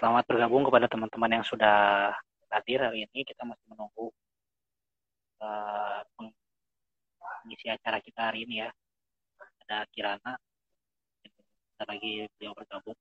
[0.00, 2.08] Selamat bergabung kepada teman-teman yang sudah
[2.48, 3.20] hadir hari ini.
[3.20, 4.08] Kita masih menunggu
[5.44, 6.00] uh,
[7.44, 8.72] pengisi acara kita hari ini ya.
[9.68, 10.40] Ada Kirana.
[11.20, 12.96] Kita lagi beliau bergabung.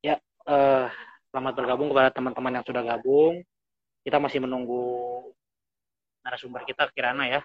[0.00, 0.16] Ya,
[0.48, 0.88] uh,
[1.28, 3.44] selamat bergabung kepada teman-teman yang sudah gabung.
[4.00, 5.28] Kita masih menunggu
[6.24, 7.44] narasumber kita Kirana ya.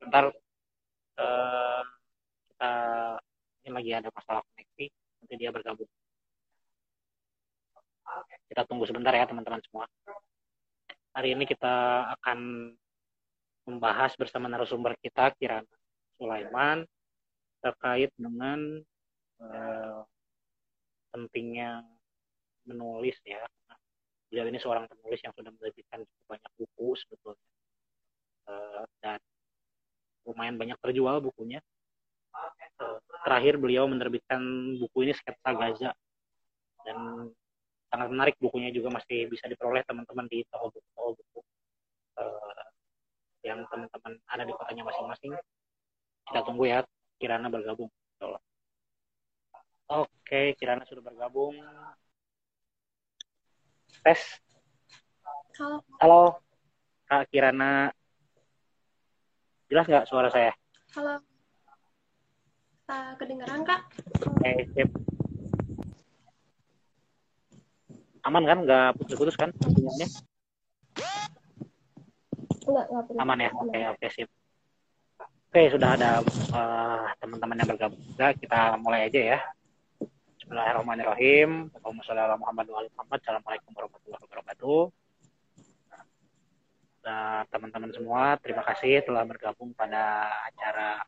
[0.00, 0.32] Sebentar
[1.20, 1.82] uh,
[2.48, 2.72] kita
[3.60, 4.88] ini lagi ada masalah koneksi.
[5.20, 5.92] Nanti dia bergabung.
[8.56, 9.84] Kita tunggu sebentar ya teman-teman semua.
[11.12, 12.72] Hari ini kita akan
[13.68, 15.68] membahas bersama narasumber kita Kirana
[16.16, 16.80] Sulaiman
[17.60, 18.80] terkait dengan
[19.44, 20.00] uh,
[21.12, 21.84] pentingnya
[22.64, 23.44] menulis ya.
[24.32, 27.48] Beliau ini seorang penulis yang sudah menerbitkan cukup banyak buku sebetulnya
[28.48, 29.20] uh, dan
[30.24, 31.60] lumayan banyak terjual bukunya.
[33.20, 34.40] Terakhir beliau menerbitkan
[34.80, 35.92] buku ini sketsa Gaza
[36.88, 37.28] dan
[37.96, 41.40] sangat menarik bukunya juga masih bisa diperoleh teman-teman di toko buku toko buku.
[42.20, 42.68] Uh,
[43.40, 45.32] yang teman-teman ada di kotanya masing-masing.
[46.28, 46.84] Kita tunggu ya
[47.16, 47.88] Kirana bergabung.
[49.88, 51.56] Oke Kirana sudah bergabung.
[54.04, 54.20] Tes?
[55.56, 55.80] Halo.
[56.04, 56.22] Halo
[57.08, 57.88] Kak Kirana.
[59.72, 60.52] Jelas nggak suara saya?
[60.92, 61.16] Halo.
[62.92, 63.88] Uh, kedengeran kak?
[64.28, 64.92] Oke sip
[68.26, 68.58] aman kan?
[68.66, 70.08] Nggak putus-putus kan sinyalnya
[72.66, 73.50] enggak enggak perlu aman ya?
[73.54, 74.28] Oke oke sip.
[75.46, 76.20] Oke sudah ada
[76.52, 79.38] uh, teman-teman yang bergabung kita mulai aja ya.
[80.36, 81.70] Bismillahirrahmanirrahim.
[81.74, 84.82] Assalamualaikum warahmatullahi wabarakatuh.
[87.06, 91.06] Nah, teman-teman semua terima kasih telah bergabung pada acara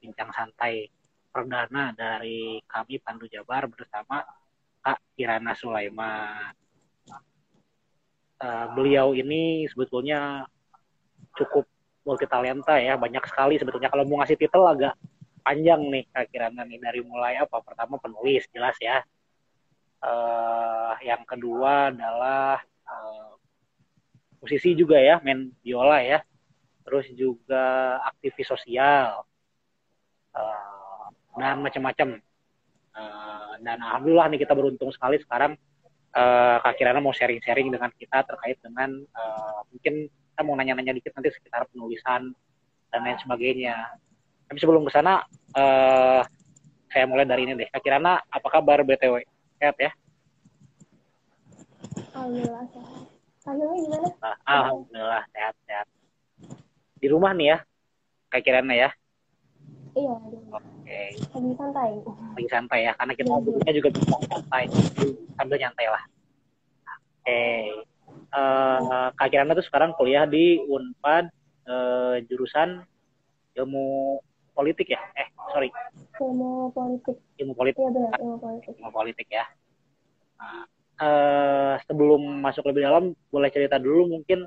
[0.00, 0.88] bincang santai
[1.28, 4.24] perdana dari kami Pandu Jabar bersama
[4.84, 6.52] Kak Kirana Sulaiman.
[8.36, 10.44] Uh, beliau ini sebetulnya
[11.32, 11.64] cukup
[12.04, 13.88] multi talenta ya, banyak sekali sebetulnya.
[13.88, 14.92] Kalau mau ngasih titel agak
[15.40, 17.64] panjang nih Kak Kirana nih dari mulai apa?
[17.64, 19.00] Pertama penulis jelas ya.
[20.04, 23.40] Uh, yang kedua adalah uh,
[24.44, 26.20] musisi juga ya, main biola ya.
[26.84, 29.24] Terus juga aktivis sosial
[30.36, 31.08] uh,
[31.40, 32.20] dan macam-macam
[32.94, 35.58] Uh, dan alhamdulillah nih kita beruntung sekali sekarang
[36.14, 41.14] uh, Kak Kirana mau sharing-sharing dengan kita terkait dengan uh, mungkin kita mau nanya-nanya dikit
[41.14, 42.30] nanti sekitar penulisan
[42.94, 43.98] dan lain sebagainya.
[44.46, 45.26] Tapi sebelum ke sana
[45.58, 46.22] uh,
[46.90, 47.68] saya mulai dari ini deh.
[47.74, 49.26] Kak Kirana, apa kabar BTW?
[49.58, 49.90] Sehat ya?
[52.14, 53.04] alhamdulillah sehat
[53.44, 55.86] Alhamdulillah gimana Nah, alhamdulillah sehat-sehat.
[56.96, 57.58] Di rumah nih ya,
[58.32, 58.88] Kak Kirana ya?
[59.94, 60.62] Iya di rumah.
[60.62, 61.02] Oke.
[61.16, 61.90] lagi santai.
[62.34, 64.64] Lagi santai ya karena kita ngobrolnya juga bisa santai.
[65.38, 66.02] Sambil nyantai lah.
[67.22, 67.42] Oke.
[68.34, 71.30] Uh, Kak Kirana tuh sekarang kuliah di Unpad
[71.70, 72.82] uh, jurusan
[73.54, 74.18] ilmu
[74.54, 75.00] politik ya?
[75.14, 75.70] Eh sorry.
[76.18, 77.16] Ilmu politik.
[77.38, 77.80] Ilmu politik.
[77.82, 78.72] Iya benar ilmu politik.
[78.78, 79.44] Ilmu politik ya.
[80.38, 80.66] Nah,
[80.98, 84.46] uh, sebelum masuk lebih dalam boleh cerita dulu mungkin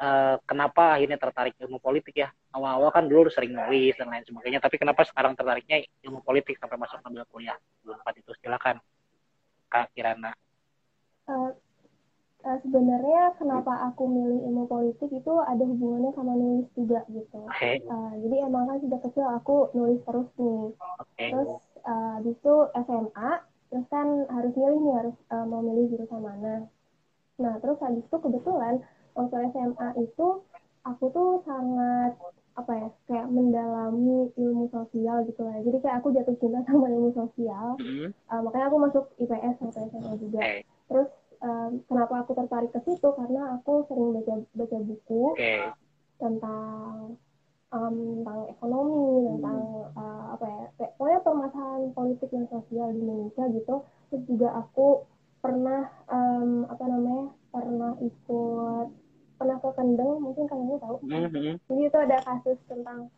[0.00, 2.28] uh, kenapa akhirnya tertarik ilmu politik ya?
[2.52, 6.76] Awal-awal kan dulu sering nulis dan lain sebagainya tapi kenapa sekarang tertariknya ilmu politik sampai
[6.80, 7.56] masuk ambil kuliah?
[7.84, 8.80] Empat itu silakan
[9.68, 10.32] kak Kirana.
[11.26, 11.50] Uh,
[12.46, 17.44] uh, sebenarnya kenapa aku milih ilmu politik itu ada hubungannya sama nulis juga gitu.
[17.50, 17.82] Okay.
[17.90, 20.70] uh, jadi emang kan sejak kecil aku nulis terus nih.
[21.02, 21.30] Okay.
[21.34, 21.50] terus
[21.82, 22.54] uh, di itu
[22.86, 23.30] SMA
[23.66, 26.54] terus kan harus milih nih harus uh, mau milih jurusan mana.
[27.42, 28.80] Nah terus habis itu kebetulan
[29.16, 30.26] waktu SMA itu
[30.86, 32.14] aku tuh sangat
[32.56, 37.12] apa ya kayak mendalami ilmu sosial gitu lah jadi kayak aku jatuh cinta sama ilmu
[37.12, 38.08] sosial mm-hmm.
[38.32, 40.60] uh, makanya aku masuk IPS atau SMA juga okay.
[40.88, 41.08] terus
[41.44, 45.68] um, kenapa aku tertarik ke situ karena aku sering baca baca buku okay.
[46.16, 47.20] tentang
[47.76, 49.28] um, tentang ekonomi hmm.
[49.36, 49.60] tentang
[49.92, 53.74] uh, apa ya kayak pokoknya permasalahan politik dan sosial di Indonesia gitu
[54.08, 55.04] terus juga aku
[55.44, 58.88] pernah um, apa namanya pernah ikut
[59.36, 61.54] pernah ke Kendeng mungkin kalian tahu mm-hmm.
[61.68, 63.12] jadi itu ada kasus tentang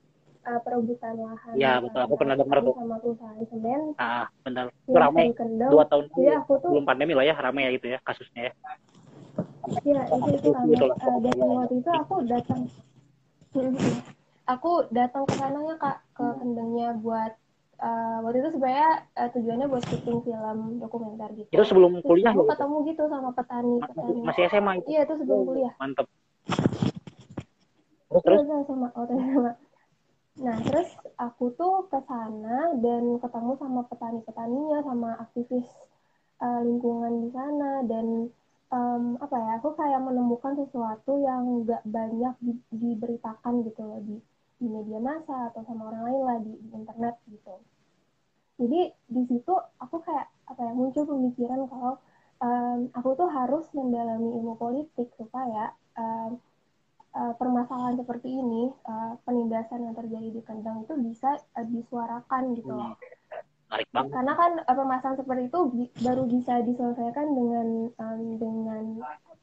[0.49, 1.55] uh, perebutan lahan.
[1.59, 2.01] Ya betul.
[2.09, 2.75] Aku pernah dengar tuh.
[2.77, 3.81] Sama perusahaan semen.
[4.01, 5.33] Ah benar ya, ramai
[5.69, 8.55] dua tahun ya, aku tuh, belum pandemi lah ya ramai ya gitu ya kasusnya ya.
[9.85, 10.77] Iya, itu itu ramai.
[10.81, 12.61] Uh, dan waktu itu aku datang,
[14.55, 17.33] aku datang ke sana ya kak ke kendengnya buat
[17.79, 21.51] uh, waktu itu sebenarnya uh, tujuannya buat syuting film dokumenter gitu.
[21.55, 24.19] Itu sebelum kuliah Terus aku ketemu gitu sama petani, petani.
[24.23, 24.87] Masih SMA itu?
[24.91, 25.73] Iya, itu sebelum kuliah.
[25.79, 26.07] Mantep.
[28.09, 28.41] Terus, terus?
[28.43, 29.53] Iya, sama, oh, sama.
[30.39, 30.89] Nah, terus
[31.19, 35.67] aku tuh ke sana dan ketemu sama petani-petaninya, sama aktivis
[36.39, 38.31] uh, lingkungan di sana dan
[38.71, 44.17] um, apa ya aku kayak menemukan sesuatu yang nggak banyak di, diberitakan gitu loh di
[44.59, 47.55] di media massa atau sama orang lain lah di, di internet gitu
[48.59, 52.03] jadi di situ aku kayak apa ya muncul pemikiran kalau
[52.43, 56.43] um, aku tuh harus mendalami ilmu politik supaya um,
[57.15, 62.75] uh, permasalahan seperti ini uh, penindasan yang terjadi di Kendang itu bisa uh, disuarakan gitu
[62.75, 62.99] loh
[63.69, 64.13] menarik banget.
[64.17, 67.69] Karena kan uh, permasalahan seperti itu bi baru bisa diselesaikan dengan
[68.01, 68.85] um, dengan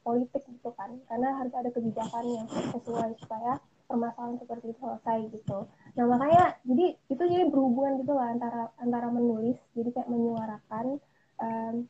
[0.02, 0.90] politik gitu kan.
[1.06, 5.58] Karena harus ada kebijakan yang sesuai supaya permasalahan seperti itu selesai gitu.
[5.96, 10.98] Nah makanya jadi itu jadi berhubungan gitu lah antara antara menulis jadi kayak menyuarakan
[11.36, 11.82] suara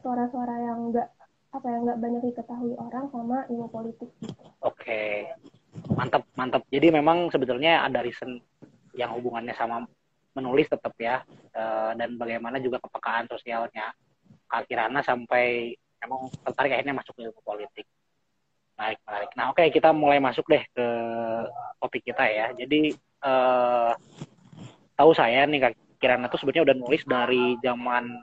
[0.00, 1.08] suara-suara yang enggak
[1.50, 4.42] apa yang nggak banyak diketahui orang sama ilmu politik gitu.
[4.62, 5.34] Oke,
[5.98, 6.62] mantap mantap.
[6.70, 8.38] Jadi memang sebetulnya ada reason
[8.94, 9.82] yang hubungannya sama
[10.34, 11.26] menulis tetap ya
[11.58, 13.90] uh, dan bagaimana juga kepekaan sosialnya
[14.46, 17.86] Kak Kirana sampai emang tertarik akhirnya masuk ke ilmu politik
[18.80, 20.86] menarik nah oke okay, kita mulai masuk deh ke
[21.80, 22.46] topik kita ya.
[22.52, 22.92] Jadi
[23.24, 23.96] uh,
[24.94, 28.20] tahu saya nih Kak Kirana tuh sebetulnya udah nulis dari zaman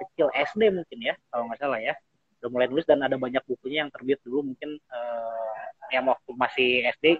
[0.00, 1.94] kecil SD mungkin ya kalau nggak salah ya.
[2.40, 6.70] Udah mulai nulis dan ada banyak bukunya yang terbit dulu mungkin uh, yang waktu masih
[6.96, 7.18] SD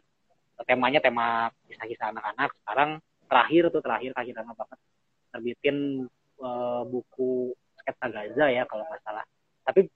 [0.64, 2.50] temanya tema kisah-kisah anak-anak.
[2.62, 2.90] Sekarang
[3.26, 4.78] terakhir tuh terakhir kaki lama banget
[5.30, 5.76] terbitin
[6.42, 9.24] uh, buku sketsa Gaza ya kalau nggak salah.
[9.66, 9.86] Tapi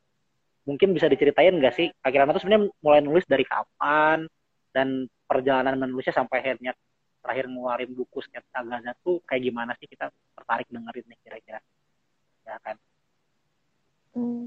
[0.64, 4.24] mungkin bisa diceritain nggak sih lama tuh sebenarnya mulai nulis dari kapan
[4.72, 6.72] dan perjalanan menulisnya sampai akhirnya
[7.24, 11.60] terakhir ngeluarin buku sketsa Gaza tuh kayak gimana sih kita tertarik dengerin nih kira-kira
[12.44, 12.76] ya kan
[14.16, 14.44] hmm.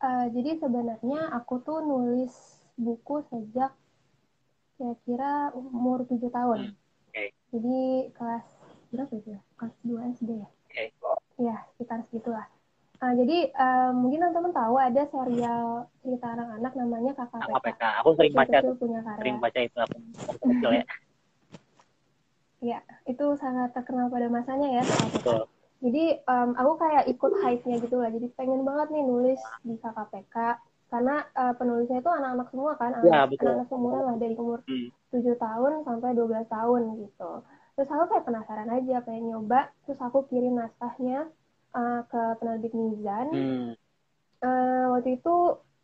[0.00, 2.32] uh, jadi sebenarnya aku tuh nulis
[2.76, 3.72] buku sejak
[4.76, 7.30] kira-kira umur tujuh tahun hmm Okay.
[7.54, 8.42] Jadi kelas
[8.90, 9.40] berapa itu ya?
[9.54, 10.48] Kelas 2 SD ya?
[10.66, 10.90] Okay.
[11.38, 12.50] Ya, sekitar segitulah.
[13.04, 17.82] Uh, jadi uh, mungkin teman-teman tahu ada serial cerita anak-anak namanya Kakak Kakak PK.
[18.00, 18.74] Aku sering baca tuh.
[18.80, 19.20] Punya karya.
[19.20, 19.96] Sering baca itu aku
[20.48, 20.84] kecil ya.
[22.64, 24.84] Ya, itu sangat terkenal pada masanya ya.
[25.12, 25.44] Betul.
[25.84, 28.08] Jadi um, aku kayak ikut hype-nya gitu lah.
[28.08, 30.56] Jadi pengen banget nih nulis di KKPK
[30.88, 34.94] karena uh, penulisnya itu anak-anak semua kan ya, anak-anak seumuran lah dari umur hmm.
[35.10, 37.32] 7 tahun sampai 12 tahun gitu
[37.74, 41.26] terus aku kayak penasaran aja pengen nyoba terus aku kirim naskahnya
[41.74, 43.70] uh, ke penerbit Mizan hmm.
[44.40, 45.34] uh, waktu itu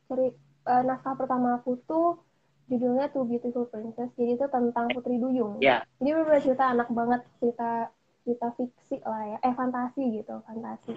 [0.06, 0.32] ceri
[0.66, 2.22] uh, naskah pertama aku tuh
[2.70, 5.82] judulnya Two Beautiful Princess jadi itu tentang Putri Duyung yeah.
[5.98, 7.90] jadi benar cerita anak banget cerita
[8.22, 10.94] cerita fiksi lah ya eh fantasi gitu fantasi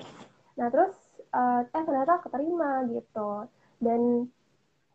[0.54, 0.94] nah terus
[1.34, 3.50] uh, eh ternyata keterima gitu
[3.81, 4.30] dan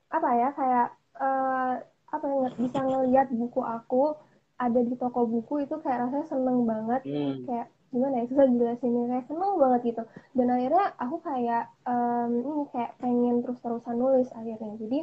[0.09, 1.75] apa ya kayak uh,
[2.09, 4.17] apa ya bisa ngelihat buku aku
[4.59, 7.45] ada di toko buku itu kayak rasanya seneng banget hmm.
[7.47, 10.02] kayak gimana ya susah jelasinnya kayak seneng banget gitu.
[10.37, 14.76] Dan akhirnya aku kayak um, ini kayak pengen terus-terusan nulis akhirnya.
[14.76, 14.99] Jadi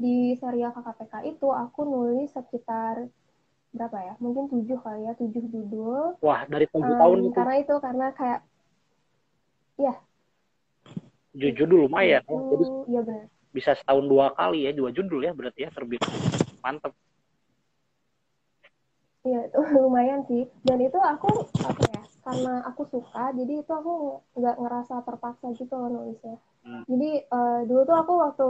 [0.00, 3.04] di serial KKPK itu aku nulis sekitar
[3.76, 4.14] berapa ya?
[4.18, 6.16] Mungkin tujuh kali ya tujuh judul.
[6.24, 7.36] Wah dari tujuh um, tahun itu?
[7.36, 8.40] karena itu karena kayak
[9.80, 9.94] ya
[11.30, 15.34] tujuh judul lumayan itu, jadi iya benar bisa setahun dua kali ya dua judul ya
[15.34, 16.02] berarti ya terbit.
[16.62, 16.94] Mantep.
[19.26, 20.46] Iya itu lumayan sih.
[20.62, 21.89] Dan itu aku apa ya
[22.30, 26.38] karena aku suka jadi itu aku nggak ngerasa terpaksa gitu loh nulisnya.
[26.60, 26.84] Hmm.
[26.86, 28.48] jadi uh, dulu tuh aku waktu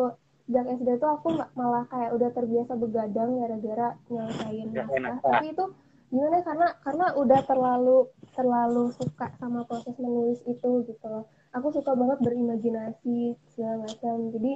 [0.51, 5.65] sejak SD tuh aku malah kayak udah terbiasa begadang gara-gara nyelesain naskah tapi itu
[6.11, 6.43] gimana?
[6.43, 7.99] Karena karena udah terlalu
[8.35, 11.31] terlalu suka sama proses menulis itu gitu loh.
[11.55, 14.35] Aku suka banget berimajinasi segala macam.
[14.35, 14.53] Jadi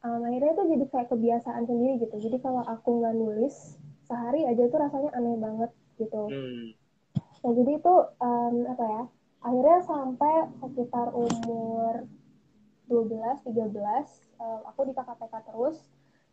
[0.00, 2.16] um, akhirnya itu jadi kayak kebiasaan sendiri gitu.
[2.24, 3.76] Jadi kalau aku nggak nulis
[4.08, 5.70] sehari aja itu rasanya aneh banget
[6.00, 6.22] gitu.
[6.28, 6.72] Hmm.
[7.44, 9.02] Nah jadi itu um, apa ya
[9.44, 10.34] akhirnya sampai
[10.64, 12.08] sekitar umur
[12.88, 13.76] 12 13
[14.40, 15.76] um, aku di KKPK terus.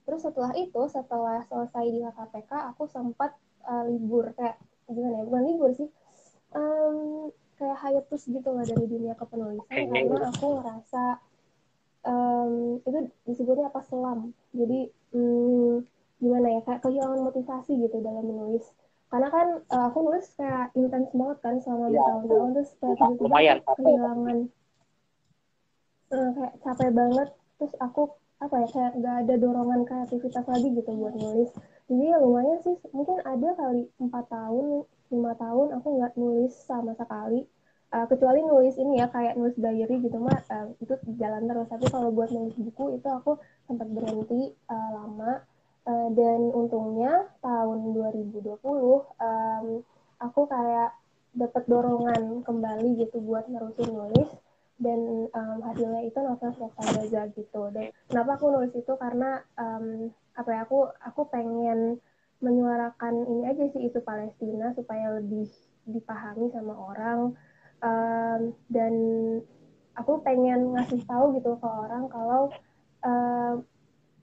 [0.02, 3.36] Terus setelah itu setelah selesai di KKPK aku sempat
[3.68, 4.32] uh, libur.
[4.36, 4.60] Kayak
[4.92, 5.88] gimana ya bukan libur sih
[6.52, 11.04] um, kayak hiatus gitu lah dari dunia kepenulisan karena aku ngerasa
[12.04, 14.36] um, itu disebutnya apa selam.
[14.52, 15.86] Jadi um,
[16.20, 18.68] gimana ya kayak kehilangan motivasi gitu dalam menulis
[19.12, 23.74] karena kan uh, aku nulis kayak intens banget kan selama ya, tahun-tahun terus kayak tiba-tiba
[23.76, 24.38] kehilangan
[26.16, 28.02] uh, kayak capek banget terus aku
[28.42, 31.54] apa ya kayak gak ada dorongan kreativitas lagi gitu buat nulis.
[31.86, 36.98] Jadi ya lumayan sih mungkin ada kali empat tahun lima tahun aku nggak nulis sama
[36.98, 37.46] sekali.
[37.92, 41.70] Uh, kecuali nulis ini ya kayak nulis diary gitu mah uh, itu jalan terus.
[41.70, 43.38] Tapi kalau buat nulis buku itu aku
[43.70, 45.46] sempat berhenti uh, lama
[45.88, 49.66] uh, dan untungnya tahun 2020 um,
[50.22, 50.94] aku kayak
[51.32, 54.30] dapat dorongan kembali gitu buat nerusin nulis.
[54.82, 57.70] Dan um, hasilnya itu novel Sketsa Gaza gitu.
[57.70, 58.94] Dan kenapa aku nulis itu?
[58.98, 62.02] Karena um, apa ya aku aku pengen
[62.42, 65.46] menyuarakan ini aja sih itu Palestina supaya lebih
[65.86, 67.38] dipahami sama orang.
[67.82, 68.94] Um, dan
[69.94, 72.50] aku pengen ngasih tahu gitu ke orang kalau
[73.06, 73.62] um,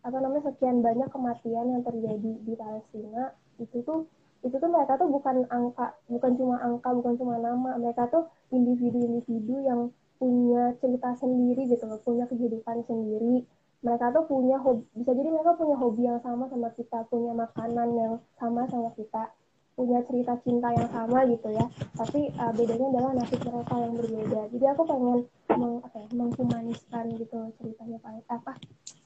[0.09, 4.09] apa namanya sekian banyak kematian yang terjadi di Palestina itu tuh
[4.41, 9.61] itu tuh mereka tuh bukan angka bukan cuma angka bukan cuma nama mereka tuh individu-individu
[9.69, 13.47] yang punya cerita sendiri gitu loh punya kehidupan sendiri.
[13.79, 17.89] Mereka tuh punya hobi bisa jadi mereka punya hobi yang sama sama kita punya makanan
[17.95, 19.31] yang sama sama kita
[19.79, 21.65] punya cerita cinta yang sama gitu ya.
[21.95, 24.41] Tapi uh, bedanya adalah nasib mereka yang berbeda.
[24.51, 25.19] Jadi aku pengen
[25.55, 28.53] meng, apa ya, menghumaniskan gitu ceritanya apa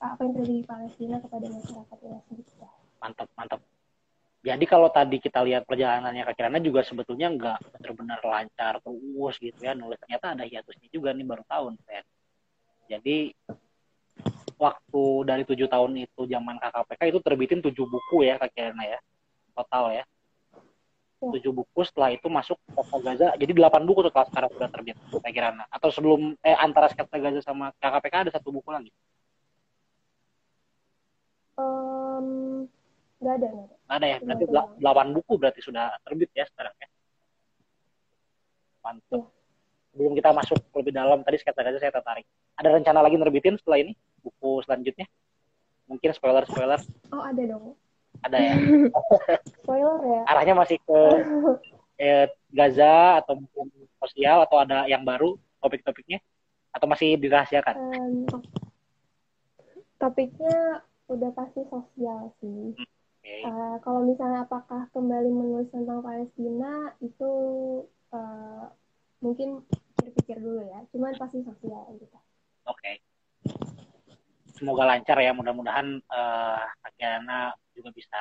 [0.00, 2.52] apa yang terjadi di Palestina kepada masyarakat Indonesia gitu.
[3.04, 3.60] mantap mantap.
[4.42, 9.60] Jadi kalau tadi kita lihat perjalanannya Kak Kirana juga sebetulnya nggak benar-benar lancar terus gitu
[9.60, 10.00] ya nulis.
[10.02, 12.02] Ternyata ada hiatusnya juga nih baru tahun kan
[12.92, 13.32] jadi
[14.60, 18.98] waktu dari tujuh tahun itu zaman KKPK itu terbitin tujuh buku ya Kak Kirana ya
[19.56, 20.04] total ya
[21.22, 23.28] tujuh buku setelah itu masuk Sketsa Gaza.
[23.38, 25.48] Jadi delapan buku setelah sekarang sudah terbit saya kira.
[25.70, 28.90] Atau sebelum eh antara Sketsa Gaza sama KKPK ada satu buku lagi?
[31.54, 32.66] Um,
[33.22, 33.76] nggak ada nggak ada.
[33.86, 34.16] Ada ya?
[34.18, 34.44] Berarti
[34.82, 36.88] delapan buku berarti sudah terbit ya sekarang ya?
[38.82, 39.30] Mantap ya.
[39.94, 42.26] sebelum kita masuk lebih dalam tadi Sketsa Gaza saya tertarik.
[42.58, 43.94] Ada rencana lagi nerbitin setelah ini?
[44.26, 45.06] Buku selanjutnya?
[45.86, 46.80] Mungkin spoiler spoiler
[47.12, 47.76] oh ada dong
[48.22, 48.54] ada ya?
[49.62, 50.22] Spoiler ya?
[50.30, 51.00] Arahnya masih ke
[51.98, 53.66] eh, Gaza atau mungkin
[53.98, 56.22] sosial atau ada yang baru topik-topiknya?
[56.72, 57.74] Atau masih dirahasiakan?
[57.76, 58.24] Um,
[60.00, 62.74] topiknya udah pasti sosial sih.
[63.22, 63.46] Okay.
[63.46, 67.30] uh, kalau misalnya apakah kembali menulis tentang Palestina itu
[68.10, 68.66] uh,
[69.22, 69.62] mungkin
[69.94, 70.82] pikir-pikir dulu ya.
[70.90, 72.18] Cuman pasti sosial gitu.
[72.66, 72.82] Oke.
[72.82, 72.94] Okay
[74.62, 75.34] semoga lancar ya.
[75.34, 77.50] Mudah-mudahan uh, Akiana
[77.82, 78.20] juga bisa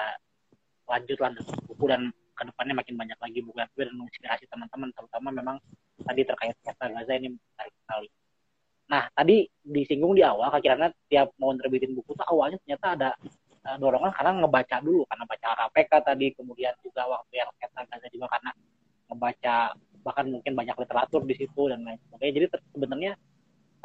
[0.90, 5.30] lanjut lanjut buku dan ke depannya makin banyak lagi buku yang dan menginspirasi teman-teman terutama
[5.30, 5.58] memang
[6.02, 8.10] tadi terkait kata Gaza ini menarik sekali.
[8.90, 13.10] Nah tadi disinggung di awal Kirana tiap mau terbitin buku tuh awalnya ternyata ada
[13.70, 18.08] uh, dorongan karena ngebaca dulu karena baca KPK tadi kemudian juga waktu yang kata Gaza
[18.10, 18.52] juga karena
[19.12, 19.56] ngebaca
[20.02, 22.34] bahkan mungkin banyak literatur di situ dan lain sebagainya.
[22.42, 23.14] Jadi sebenarnya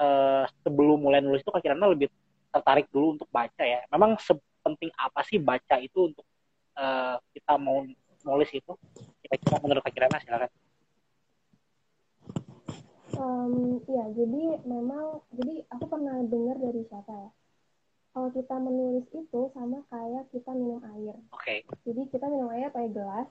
[0.00, 2.08] uh, sebelum mulai nulis itu Kirana lebih
[2.56, 3.84] tertarik dulu untuk baca ya.
[3.92, 4.16] Memang
[4.66, 6.26] sepenting apa sih baca itu untuk
[6.74, 7.86] uh, kita mau
[8.26, 8.74] nulis itu?
[9.22, 10.50] Kira-kira menurut Kak Kirana silakan.
[13.14, 17.30] Um, ya, jadi memang, jadi aku pernah dengar dari siapa ya,
[18.10, 21.14] kalau kita menulis itu sama kayak kita minum air.
[21.30, 21.38] Oke.
[21.38, 21.58] Okay.
[21.86, 23.30] Jadi kita minum air pakai gelas,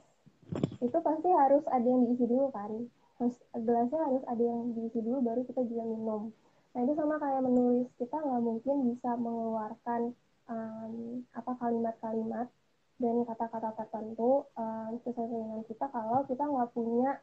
[0.79, 2.87] itu pasti harus ada yang diisi dulu kan.
[3.19, 6.31] Harus, gelasnya harus ada yang diisi dulu baru kita juga minum.
[6.71, 10.01] Nah itu sama kayak menulis kita nggak mungkin bisa mengeluarkan
[10.49, 12.47] um, apa kalimat-kalimat
[12.95, 17.19] dan kata-kata tertentu um, sesuai dengan kita kalau kita nggak punya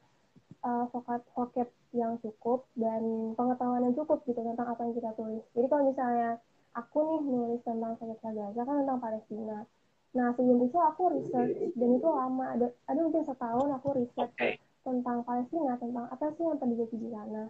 [0.61, 5.45] uh, vokat vocab yang cukup dan pengetahuan yang cukup gitu tentang apa yang kita tulis.
[5.57, 6.31] Jadi kalau misalnya
[6.73, 9.59] aku nih nulis tentang sakit Gaza kan tentang Palestina.
[10.13, 14.61] Nah sebelum itu aku research dan itu lama ada ada mungkin setahun aku research okay.
[14.85, 17.49] tentang Palestina tentang apa sih yang terjadi di sana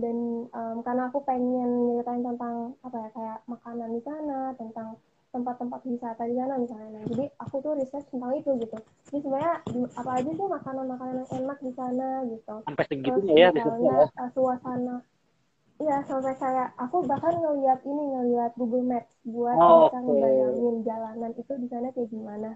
[0.00, 0.16] dan
[0.50, 4.96] um, karena aku pengen nyeritain tentang apa ya kayak makanan di sana tentang
[5.30, 8.76] tempat-tempat wisata di sana misalnya nah, jadi aku tuh research tentang itu gitu
[9.06, 9.54] jadi sebenarnya
[9.94, 14.06] apa aja sih makanan-makanan yang enak di sana gitu sampai segitunya ya misalnya ya.
[14.18, 14.96] Uh, suasana
[15.78, 20.06] iya sampai kayak aku bahkan ngeliat ini ngeliat Google Maps buat oh, bisa okay.
[20.10, 22.50] ngebayangin jalanan itu di sana kayak gimana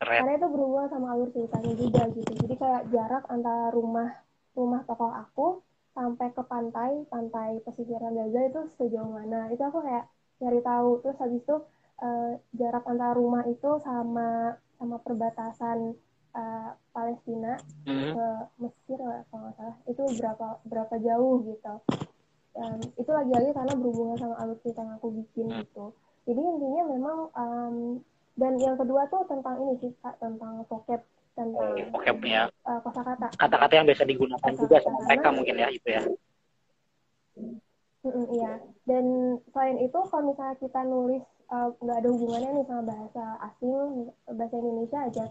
[0.00, 0.18] Keren.
[0.24, 4.08] karena itu berhubungan sama alur ceritanya juga gitu jadi kayak jarak antara rumah
[4.56, 5.46] rumah tokoh aku
[5.94, 9.48] sampai ke pantai pantai pesisiran Gaza itu sejauh mana.
[9.54, 10.10] Itu aku kayak
[10.42, 11.00] nyari tahu.
[11.06, 11.56] Terus habis itu
[12.02, 15.94] uh, jarak antara rumah itu sama sama perbatasan
[16.34, 17.54] uh, Palestina
[17.86, 18.12] mm-hmm.
[18.12, 18.26] ke
[18.58, 19.76] Mesir lah kalau nggak salah.
[19.86, 21.74] Itu berapa berapa jauh gitu.
[22.54, 25.58] Um, itu lagi-lagi karena berhubungan sama alur cerita yang aku bikin mm.
[25.66, 25.90] gitu.
[26.26, 27.76] Jadi intinya memang um,
[28.34, 31.02] dan yang kedua tuh tentang ini sih kak tentang vocab
[31.34, 31.74] tentang
[32.22, 33.28] ya uh, kosakata.
[33.34, 36.02] Kata-kata yang biasa digunakan kata juga sama mereka mungkin ya itu ya.
[38.04, 38.52] Mm iya.
[38.84, 39.04] Dan
[39.50, 44.12] selain itu kalau misalnya kita nulis eh, nggak uh, ada hubungannya nih sama bahasa asing
[44.28, 45.24] bahasa Indonesia aja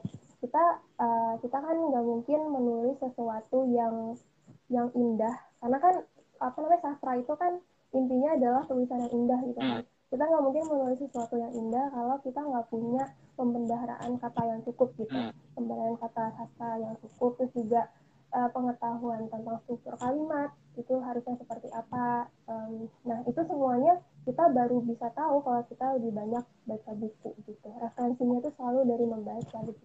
[0.44, 0.64] kita
[1.00, 4.20] uh, kita kan nggak mungkin menulis sesuatu yang
[4.68, 5.32] yang indah.
[5.64, 5.96] Karena kan
[6.44, 7.64] apa namanya sastra itu kan
[7.96, 9.80] intinya adalah tulisan yang indah gitu kan.
[9.80, 9.88] Hmm.
[10.12, 14.94] Kita nggak mungkin menulis sesuatu yang indah kalau kita nggak punya pembendaharaan kata yang cukup
[14.98, 15.34] gitu hmm.
[15.58, 17.82] pembendaharaan kata sastra yang cukup terus juga
[18.34, 22.28] uh, pengetahuan tentang struktur kalimat itu harusnya seperti apa.
[22.50, 27.68] Um, nah itu semuanya kita baru bisa tahu kalau kita lebih banyak baca buku gitu.
[27.78, 29.84] Referensinya itu selalu dari membaca gitu.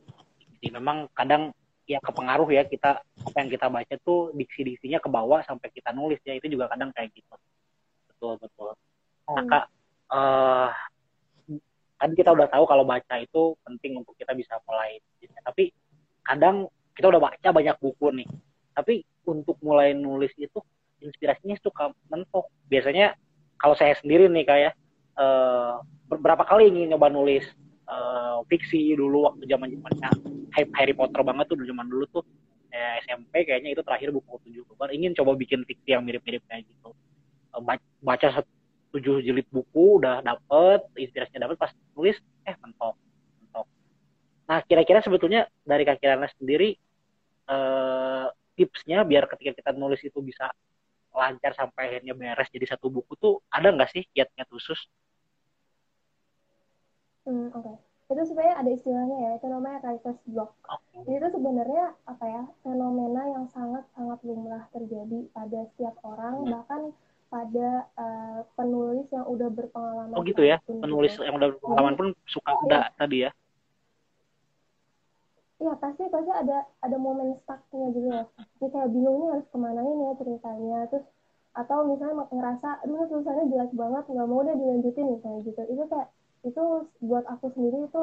[0.59, 1.53] Jadi memang kadang
[1.89, 6.21] ya kepengaruh ya kita apa yang kita baca tuh diksi-diksinya ke bawah sampai kita nulis
[6.25, 7.37] ya itu juga kadang kayak gitu.
[8.13, 8.73] Betul betul.
[9.29, 9.51] Nah hmm.
[9.53, 9.65] kak,
[10.13, 10.69] uh,
[11.99, 15.03] kan kita udah tahu kalau baca itu penting untuk kita bisa mulai.
[15.43, 15.75] Tapi
[16.23, 18.29] kadang kita udah baca banyak buku nih.
[18.73, 20.63] Tapi untuk mulai nulis itu
[21.03, 22.47] inspirasinya suka mentok.
[22.71, 23.19] Biasanya
[23.59, 24.73] kalau saya sendiri nih kayak
[25.19, 27.43] uh, beberapa kali ingin nyoba nulis
[27.91, 30.11] uh, fiksi dulu waktu zaman zamannya
[30.55, 32.25] Harry Potter banget tuh zaman dulu tuh.
[32.69, 34.63] Ya, SMP kayaknya itu terakhir buku tujuh
[34.93, 36.95] ingin coba bikin fiksi yang mirip-mirip kayak gitu.
[37.51, 37.63] Uh,
[38.05, 38.45] baca
[38.95, 42.17] tujuh jilid buku udah dapet inspirasinya dapet pas nulis
[42.49, 42.97] eh mentok
[43.45, 43.67] mentok
[44.49, 46.09] nah kira-kira sebetulnya dari kaki
[46.41, 46.77] sendiri
[47.49, 48.29] uh,
[48.59, 50.51] tipsnya biar ketika kita nulis itu bisa
[51.15, 54.79] lancar sampai akhirnya beres jadi satu buku tuh ada nggak sih kiat-kiat khusus?
[57.27, 57.77] Hmm, Oke,
[58.09, 58.17] okay.
[58.17, 60.57] itu sebenarnya ada istilahnya ya, itu namanya writer's block.
[60.65, 61.05] Okay.
[61.05, 66.49] Jadi itu sebenarnya apa ya fenomena yang sangat-sangat lumrah terjadi pada setiap orang, hmm.
[66.49, 66.83] bahkan
[67.29, 70.17] pada uh, penulis yang udah berpengalaman.
[70.17, 71.29] Oh gitu ya, penulis gitu.
[71.29, 73.31] yang udah berpengalaman pun suka ada tadi ya?
[75.59, 78.27] Iya pasti pasti ada ada momen stucknya gitu loh.
[78.63, 80.81] Jadi kayak bingung nih harus ke mana ini ya ceritanya.
[80.89, 81.07] Terus
[81.59, 85.61] atau misalnya ngerasa, aduh tulisannya jelek banget, nggak mau deh dilanjutin misalnya gitu.
[85.67, 86.09] Itu kayak
[86.47, 86.65] itu
[87.03, 88.03] buat aku sendiri itu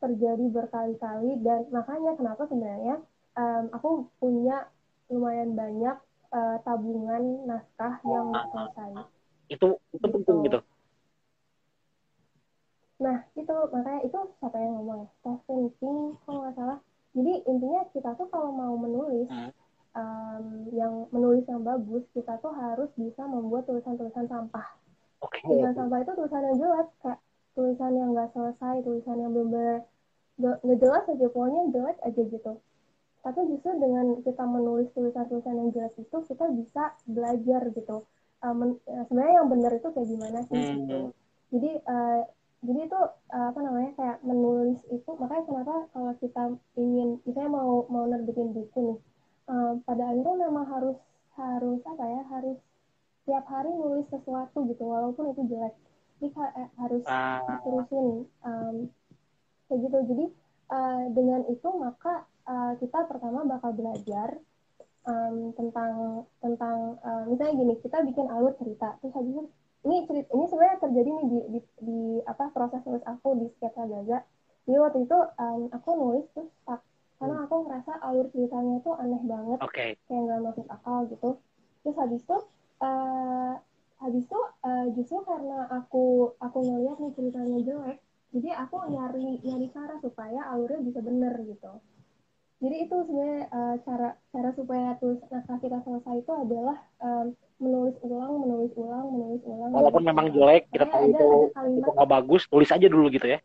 [0.00, 2.96] terjadi berkali-kali dan makanya kenapa sebenarnya
[3.36, 3.88] um, aku
[4.20, 4.68] punya
[5.12, 5.96] lumayan banyak
[6.36, 8.90] uh, tabungan naskah yang nggak selesai.
[9.48, 10.60] Itu itu penting gitu.
[10.60, 10.60] gitu.
[12.96, 15.08] Nah, itu makanya itu siapa yang ngomong ya?
[15.20, 16.78] Stephen King, kalau nggak salah.
[17.16, 19.52] Jadi intinya kita tuh kalau mau menulis, hmm.
[19.96, 24.66] um, yang menulis yang bagus, kita tuh harus bisa membuat tulisan-tulisan sampah.
[25.24, 25.44] Okay.
[25.44, 27.20] Tulisan sampah itu tulisan yang jelek, kayak
[27.56, 29.80] tulisan yang nggak selesai, tulisan yang benar-benar
[30.36, 32.52] nggak jelas aja, pokoknya jelek aja gitu.
[33.26, 38.06] Tapi justru dengan kita menulis tulisan-tulisan yang jelas itu, kita bisa belajar gitu.
[38.46, 41.10] Um, sebenarnya yang benar itu kayak gimana sih gitu.
[41.50, 42.22] Jadi uh,
[42.66, 46.42] jadi itu uh, apa namanya kayak menulis itu makanya kenapa kalau kita
[46.74, 48.98] ingin misalnya mau mau nerbitin buku nih
[49.52, 50.98] uh, pada akhirnya memang harus
[51.36, 52.58] harus apa ya harus
[53.28, 55.74] tiap hari nulis sesuatu gitu walaupun itu jelek
[56.16, 57.44] jadi eh, harus uh.
[57.44, 58.06] diterusin
[58.42, 58.76] um,
[59.68, 60.26] kayak gitu jadi
[60.72, 64.38] uh, dengan itu maka uh, kita pertama bakal belajar
[65.06, 69.42] um, tentang tentang uh, misalnya gini kita bikin alur cerita terus habis itu
[69.86, 73.86] ini cerita ini sebenarnya terjadi nih di, di, di apa proses nulis aku di sketsa
[73.86, 74.18] Gaza
[74.66, 76.82] jadi waktu itu um, aku nulis terus stuck
[77.16, 77.44] karena hmm.
[77.48, 79.90] aku ngerasa alur ceritanya tuh aneh banget okay.
[80.10, 81.30] kayak nggak masuk akal gitu
[81.86, 82.38] terus habis itu
[82.82, 83.54] uh,
[83.96, 87.98] habis itu uh, justru karena aku aku ngeliat nih ceritanya jelek
[88.34, 91.72] jadi aku nyari nyari cara supaya alurnya bisa bener gitu
[92.56, 97.96] jadi itu sebenarnya uh, cara cara supaya tulis naskah kita selesai itu adalah um, menulis
[98.00, 99.70] ulang, menulis ulang, menulis ulang.
[99.76, 103.38] Walaupun menulis memang jelek, kita tahu itu itu nggak bagus, tulis aja dulu gitu ya?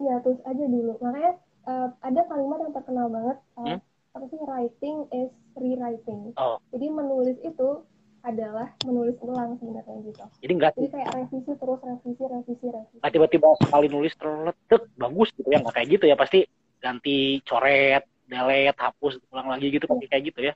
[0.00, 0.96] Iya, tulis aja dulu.
[1.04, 1.32] Makanya
[1.68, 3.78] uh, ada kalimat yang terkenal banget, uh, hmm?
[4.16, 6.32] apa sih writing is rewriting.
[6.40, 6.56] Oh.
[6.72, 7.84] Jadi menulis itu
[8.22, 10.24] adalah menulis ulang sebenarnya gitu.
[10.40, 13.02] Jadi enggak Jadi kayak revisi terus revisi revisi revisi.
[13.02, 16.46] Nah, tiba-tiba sekali nulis terletet bagus gitu ya nggak kayak gitu ya pasti
[16.82, 20.54] ganti coret, delete, hapus, ulang lagi gitu pasti kayak gitu ya.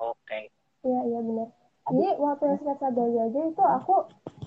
[0.00, 0.16] Oke.
[0.24, 0.44] Okay.
[0.84, 1.48] Iya iya benar.
[1.84, 3.94] Jadi waktu yang sketsa Gaza aja itu aku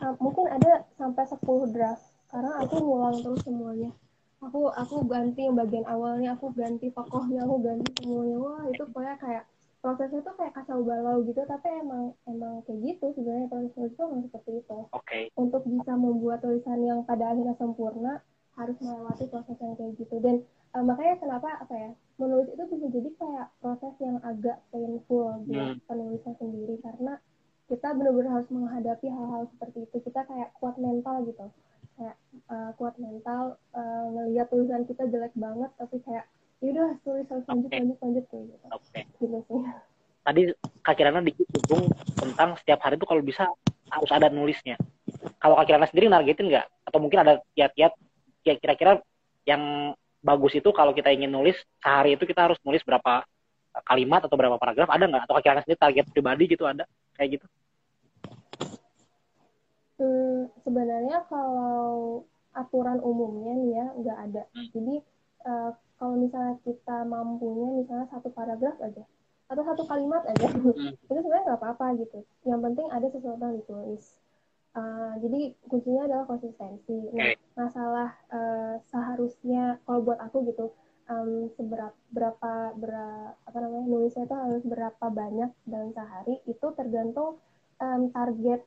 [0.01, 3.93] uh, mungkin ada sampai 10 draft karena aku ngulang terus semuanya.
[4.41, 8.37] Aku aku ganti yang bagian awalnya, aku ganti tokohnya, aku ganti semuanya.
[8.41, 9.43] Wah itu pokoknya kayak
[9.77, 14.01] prosesnya tuh kayak kacau balau gitu tapi emang emang kayak gitu sebenarnya proses nulis itu
[14.01, 14.77] emang seperti itu.
[14.89, 15.05] Oke.
[15.05, 15.23] Okay.
[15.37, 18.13] Untuk bisa membuat tulisan yang pada akhirnya sempurna
[18.57, 20.35] harus melewati proses yang kayak gitu dan
[20.77, 25.73] uh, makanya kenapa apa ya menulis itu bisa jadi kayak proses yang agak painful buat
[25.73, 25.85] hmm.
[25.89, 26.75] penulisnya sendiri.
[26.85, 27.17] Karena
[27.67, 29.97] kita benar-benar harus menghadapi hal-hal seperti itu.
[30.05, 31.45] Kita kayak kuat mental gitu.
[31.97, 32.15] Kayak
[32.53, 37.69] uh, kuat mental uh, ngelihat tulisan kita jelek banget tapi kayak yaudah tulis harus lanjut
[37.69, 37.79] okay.
[37.81, 38.65] lanjut lanjut kayak gitu.
[38.69, 39.03] Okay.
[39.17, 39.61] gitu sih.
[40.25, 40.41] Tadi
[40.83, 41.47] kak Kirana dikit
[42.17, 43.49] tentang setiap hari itu kalau bisa
[43.89, 44.77] harus ada nulisnya.
[45.41, 46.65] Kalau kak Kirana sendiri nargetin nggak?
[46.85, 47.93] Atau mungkin ada kiat-kiat
[48.41, 49.01] kira-kira
[49.45, 53.23] yang bagus itu kalau kita ingin nulis sehari itu kita harus nulis berapa
[53.85, 55.23] kalimat atau berapa paragraf ada nggak?
[55.29, 56.85] Atau kira sendiri target pribadi gitu ada
[57.17, 57.45] kayak gitu.
[59.97, 62.21] Hmm, sebenarnya kalau
[62.53, 64.43] aturan umumnya nih ya nggak ada.
[64.53, 64.69] Hmm.
[64.73, 64.95] jadi
[65.45, 69.05] uh, kalau misalnya kita mampunya misalnya satu paragraf aja
[69.47, 70.93] atau satu kalimat aja hmm.
[71.09, 72.19] itu sebenarnya nggak apa-apa gitu.
[72.45, 74.03] Yang penting ada sesuatu yang ditulis
[74.75, 77.13] uh, jadi kuncinya adalah konsistensi.
[77.13, 80.73] Nah masalah uh, seharusnya kalau buat aku gitu
[81.07, 87.39] um, seberapa berapa berapa apa namanya nulisnya itu harus berapa banyak dalam sehari itu tergantung
[87.79, 88.61] um, target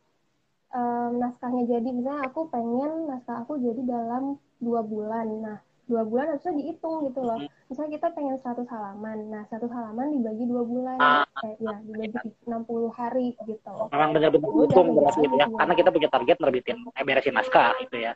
[0.73, 1.69] um, naskahnya.
[1.69, 5.27] Jadi misalnya aku pengen naskah aku jadi dalam dua bulan.
[5.41, 5.59] Nah
[5.91, 7.39] dua bulan harusnya dihitung gitu loh.
[7.67, 12.31] Misalnya kita pengen 100 halaman nah satu halaman dibagi dua bulan ah, eh, ya dibagi
[12.47, 13.75] 60 hari gitu.
[13.91, 18.15] Memang benar-benar dihitung berarti ya karena kita punya target nerbitin eh, beresin naskah gitu ya.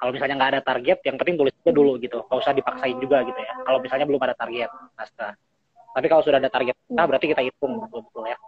[0.00, 3.20] Kalau misalnya nggak ada target yang penting tulis aja dulu gitu nggak usah dipaksain juga
[3.28, 3.52] gitu ya.
[3.60, 5.32] Kalau misalnya belum ada target naskah.
[5.94, 8.38] Tapi kalau sudah ada target nah berarti kita hitung betul-betul ya.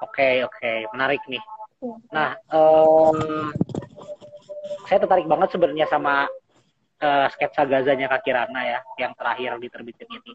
[0.00, 1.44] Oke oke menarik nih.
[1.76, 1.92] Iya.
[2.08, 3.52] nah um,
[4.88, 6.24] saya tertarik banget sebenarnya sama
[7.00, 10.32] uh, sketsa gazanya Kak Kirana ya yang terakhir diterbitin ini.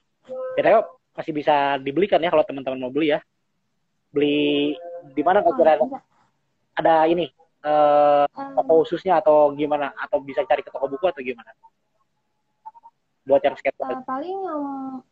[0.58, 3.20] Kira masih bisa dibelikan ya kalau teman-teman mau beli ya.
[4.12, 4.76] Beli
[5.16, 5.86] di mana Kak Kirana?
[6.78, 7.28] Ada ini
[7.66, 9.94] uh, toko khususnya atau gimana?
[9.98, 11.52] Atau bisa cari ke toko buku atau gimana?
[13.22, 13.86] Buat yang sketsa.
[13.86, 14.64] Uh, paling yang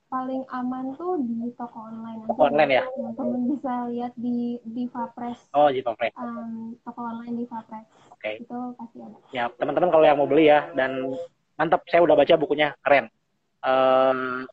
[0.10, 2.26] paling aman tuh di toko online.
[2.26, 2.84] Toko online ya?
[3.14, 8.18] Teman bisa lihat di di Fapres oh di Fapres um, toko online di Fapres oke.
[8.18, 8.42] Okay.
[8.42, 9.18] itu pasti ada.
[9.30, 11.14] Ya teman-teman kalau yang mau beli ya dan
[11.60, 13.12] mantap saya udah baca bukunya keren.
[13.60, 14.48] Um,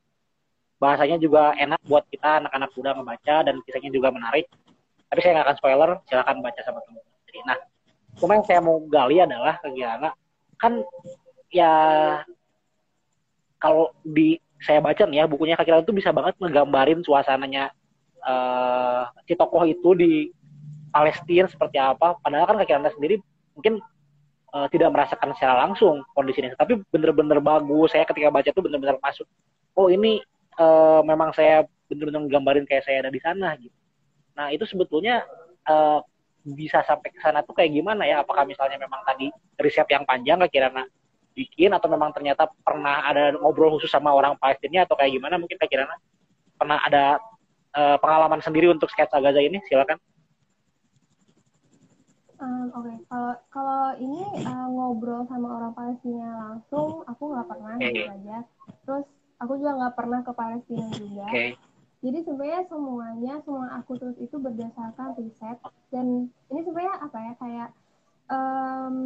[0.83, 4.51] bahasanya juga enak buat kita anak-anak muda membaca dan kisahnya juga menarik.
[5.07, 7.23] Tapi saya nggak akan spoiler silahkan baca sama teman-teman.
[7.31, 7.59] Jadi nah
[8.17, 10.13] cuma yang saya mau gali adalah kegiatan
[10.57, 10.73] kan
[11.53, 11.73] ya
[13.61, 17.71] kalau di saya baca nih ya bukunya Kaki itu bisa banget ngegambarin suasananya
[18.25, 20.13] uh, si tokoh itu di
[20.91, 22.17] Palestina seperti apa.
[22.25, 23.21] Padahal kan Kaki sendiri
[23.53, 23.85] mungkin
[24.55, 27.95] uh, tidak merasakan secara langsung kondisi ini, tapi bener-bener bagus.
[27.95, 29.27] Saya ketika baca tuh bener-bener masuk.
[29.75, 30.23] Oh ini
[30.61, 33.75] uh, memang saya bener-bener nggambarin kayak saya ada di sana gitu.
[34.37, 35.25] Nah itu sebetulnya
[35.67, 36.03] uh,
[36.47, 38.23] bisa sampai ke sana tuh kayak gimana ya?
[38.23, 40.87] Apakah misalnya memang tadi riset yang panjang Kirana
[41.37, 45.37] bikin atau memang ternyata pernah ada ngobrol khusus sama orang Palestina atau kayak gimana?
[45.43, 45.97] Mungkin Kirana
[46.55, 47.19] pernah ada
[47.75, 49.59] uh, pengalaman sendiri untuk sketsa Gaza ini?
[49.67, 49.99] Silakan.
[52.37, 52.97] Um, Oke, okay.
[53.09, 57.89] kalau kalau ini uh, ngobrol sama orang Palestina langsung, aku nggak pernah okay.
[57.93, 58.37] gitu aja.
[58.85, 59.07] Terus
[59.41, 61.27] aku juga nggak pernah ke Palestina juga.
[61.33, 61.51] Okay.
[62.05, 67.69] Jadi sebenarnya semuanya, semua aku tulis itu berdasarkan riset dan ini sebenarnya apa ya kayak
[68.31, 68.97] um,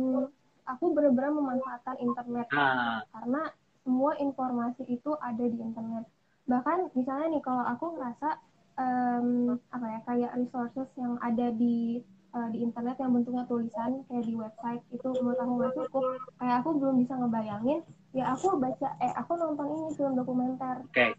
[0.66, 3.00] aku benar-benar memanfaatkan internet ah.
[3.14, 3.42] karena
[3.86, 6.04] semua informasi itu ada di internet.
[6.50, 8.28] Bahkan misalnya nih kalau aku ngerasa
[8.76, 12.02] um, apa ya kayak resources yang ada di
[12.34, 16.04] uh, di internet yang bentuknya tulisan kayak di website itu menurut aku nggak cukup.
[16.38, 20.82] Kayak aku belum bisa ngebayangin ya aku baca eh aku nonton ini film dokumenter.
[20.90, 21.14] Okay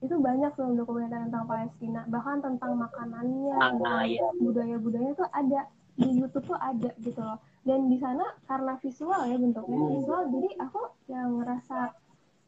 [0.00, 4.24] itu banyak film dokumenter tentang Palestina bahkan tentang makanannya ah, iya.
[4.40, 5.68] budaya-budaya tuh ada
[6.00, 7.36] di YouTube tuh ada gitu loh.
[7.60, 9.90] Dan di sana karena visual ya bentuknya hmm.
[10.00, 11.92] visual jadi aku yang ngerasa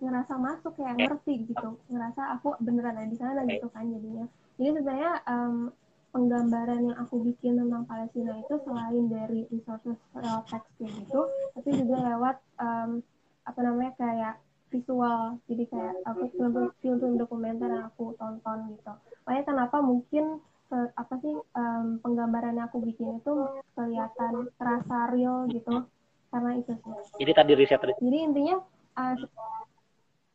[0.00, 1.76] ngerasa masuk kayak ngerti gitu.
[1.92, 4.24] Ngerasa aku beneran ada di sana gitu kan jadinya.
[4.56, 5.56] Jadi sebenarnya um,
[6.12, 11.20] penggambaran yang aku bikin tentang Palestina itu selain dari resources lewat teks gitu
[11.56, 13.00] tapi juga lewat um,
[13.42, 14.34] apa namanya kayak
[14.72, 15.36] visual.
[15.46, 18.92] Jadi kayak aku film film dokumenter yang aku tonton gitu.
[19.28, 20.40] Makanya kenapa mungkin
[20.72, 23.32] apa sih um, penggambaran yang aku bikin itu
[23.76, 25.84] kelihatan terasa real gitu.
[26.32, 26.92] Karena itu sih.
[27.20, 28.56] Jadi tadi riset jadi intinya
[28.96, 29.14] uh,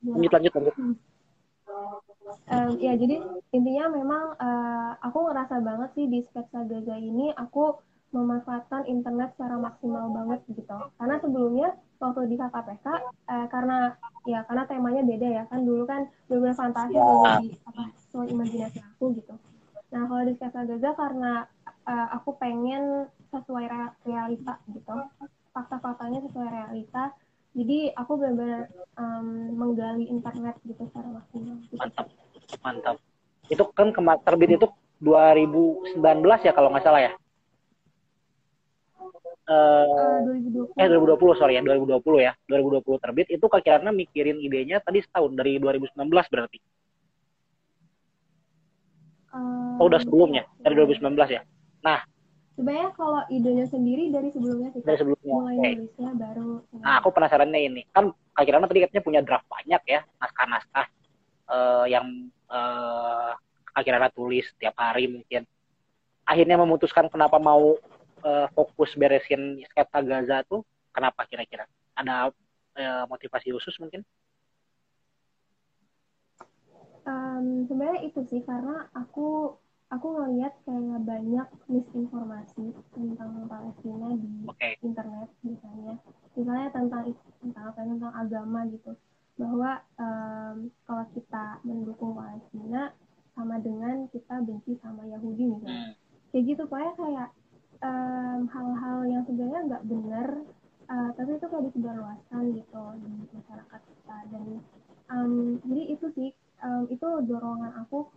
[0.06, 0.74] lanjut lanjut lanjut
[2.52, 3.24] um, ya jadi
[3.56, 7.78] intinya memang uh, aku ngerasa banget sih di sketsa Gaza ini aku
[8.16, 10.78] memanfaatkan internet secara maksimal banget gitu.
[10.96, 12.86] Karena sebelumnya waktu di KKPK
[13.28, 15.68] eh, karena ya karena temanya beda ya kan.
[15.68, 17.04] Dulu kan benar fantasi ya.
[17.04, 19.36] jadi apa soal imajinasi aku gitu.
[19.92, 21.34] Nah kalau di Sketsa Gaza karena
[21.88, 23.66] uh, aku pengen sesuai
[24.08, 24.96] realita gitu.
[25.52, 27.12] Fakta-faktanya sesuai realita
[27.58, 28.70] jadi aku benar-benar
[29.02, 31.58] um, menggali internet gitu secara maksimal.
[31.74, 32.06] Mantap.
[32.62, 32.96] Mantap.
[33.50, 33.90] Itu kan
[34.22, 34.70] terbit itu
[35.02, 35.98] 2019
[36.46, 37.12] ya kalau nggak salah ya?
[39.48, 40.76] Uh, uh, 2020.
[40.76, 42.34] eh 2020 sorry ya 2020 ya.
[42.46, 46.60] 2020 terbit itu Kak Kirana mikirin idenya tadi setahun dari 2019 berarti?
[49.34, 51.02] Uh, oh udah sebelumnya dari 2019
[51.34, 51.42] ya?
[51.82, 52.06] Nah
[52.58, 55.74] sebenarnya kalau idenya sendiri dari sebelumnya sih dari sebelumnya mulai okay.
[55.78, 60.02] nulisnya baru nah aku penasarannya ini kan Kak Kirana tadi katanya punya draft banyak ya
[60.18, 60.88] naskah-naskah
[61.54, 63.38] uh, yang uh,
[63.78, 65.46] Kak Kirana tulis setiap hari mungkin
[66.26, 67.78] akhirnya memutuskan kenapa mau
[68.26, 71.70] uh, fokus beresin sketsa Gaza tuh kenapa kira-kira?
[71.94, 74.02] Ada uh, motivasi khusus mungkin?
[77.08, 79.56] um, sebenarnya itu sih karena aku
[79.88, 84.76] aku ngeliat kayak banyak misinformasi tentang Palestina di okay.
[84.84, 85.96] internet misalnya
[86.36, 87.04] misalnya tentang
[87.40, 88.92] tentang apa tentang agama gitu
[89.38, 92.92] bahwa um, kalau kita mendukung Palestina
[93.38, 95.96] sama dengan kita benci sama Yahudi misalnya hmm.
[96.36, 97.30] kayak gitu pokoknya kayak
[98.50, 100.28] hal-hal um, yang sebenarnya nggak benar
[100.90, 104.46] uh, tapi itu kayak disebarluaskan gitu di masyarakat kita dan
[105.14, 106.30] um, jadi itu sih
[106.66, 108.10] um, itu dorongan aku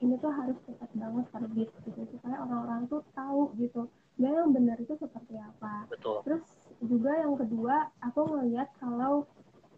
[0.00, 3.86] ini tuh harus cepat banget terbit gitu supaya orang-orang tuh tahu gitu
[4.18, 6.22] dan yang benar itu seperti apa Betul.
[6.26, 6.42] terus
[6.82, 9.26] juga yang kedua aku ngeliat kalau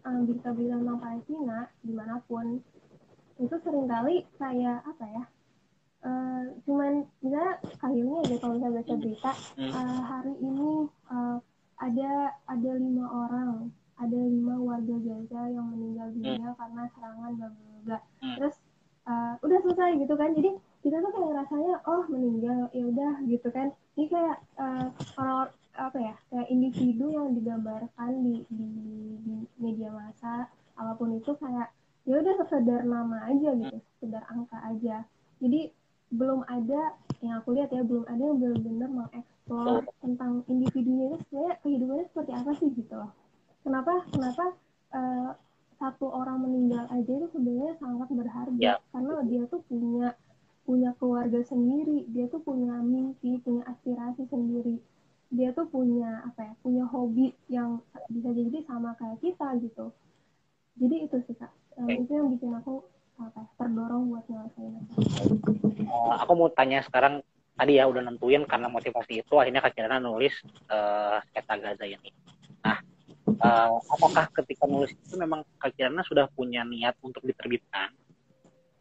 [0.05, 2.61] um, berita-berita tentang Palestina di mana pun
[3.41, 5.23] itu sering kali kayak apa ya
[6.05, 10.71] uh, cuman misalnya kayaknya aja kalau misalnya baca berita uh, hari ini
[11.09, 11.37] uh,
[11.81, 12.11] ada
[12.45, 17.99] ada lima orang ada lima warga Gaza yang meninggal dunia karena serangan bla bla bla
[18.37, 18.55] terus
[19.05, 23.49] uh, udah selesai gitu kan jadi kita tuh kayak rasanya oh meninggal ya udah gitu
[23.53, 28.67] kan ini kayak uh, orang apa ya kayak individu yang digambarkan di, di,
[29.23, 31.71] di media massa apa pun itu kayak
[32.03, 35.05] ya udah sekedar nama aja gitu sekedar angka aja
[35.39, 35.69] jadi
[36.11, 41.53] belum ada yang aku lihat ya belum ada yang benar-benar mengeksplor tentang individunya itu sebenarnya
[41.63, 43.11] kehidupannya seperti apa sih gitu loh
[43.63, 44.45] kenapa kenapa
[44.91, 45.29] uh,
[45.81, 48.75] satu orang meninggal aja itu sebenarnya sangat berharga ya.
[48.93, 50.13] karena dia tuh punya
[50.61, 52.07] punya keluarga sendiri.
[52.15, 54.79] Dia tuh punya mimpi punya aspirasi sendiri.
[55.31, 59.91] Dia tuh punya apa ya punya hobi yang bisa jadi sama kayak kita gitu.
[60.79, 61.51] Jadi itu sih kak.
[61.75, 62.83] Um, itu yang bikin aku
[63.19, 64.73] apa ya, terdorong buat nyelesain
[65.87, 67.21] uh, aku mau tanya sekarang
[67.53, 70.33] tadi ya udah nentuin karena motivasi itu akhirnya kak Kirana nulis
[70.71, 72.09] uh, sketsa Gaza ini.
[72.65, 72.81] Nah
[73.39, 77.93] uh, apakah ketika nulis itu memang Kak Kirana sudah punya niat untuk diterbitkan?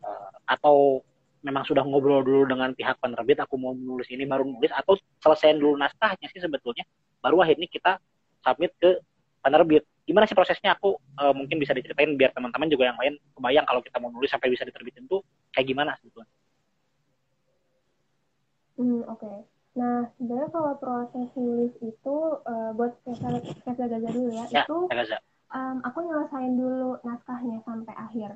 [0.00, 1.04] Uh, atau
[1.40, 5.56] memang sudah ngobrol dulu dengan pihak penerbit aku mau nulis ini baru nulis atau selesaiin
[5.56, 6.84] dulu naskahnya sih sebetulnya
[7.20, 7.96] baru akhirnya kita
[8.44, 9.00] submit ke
[9.40, 13.64] penerbit gimana sih prosesnya aku uh, mungkin bisa diceritain biar teman-teman juga yang lain kebayang
[13.64, 15.24] kalau kita mau nulis sampai bisa diterbitin tuh
[15.54, 16.30] kayak gimana sebetulnya
[18.76, 19.38] hmm oke okay.
[19.70, 24.78] Nah, sebenarnya kalau proses nulis itu uh, buat sketsa Gaza dulu ya, ya itu
[25.54, 28.30] um, aku nyelesain dulu naskahnya sampai akhir.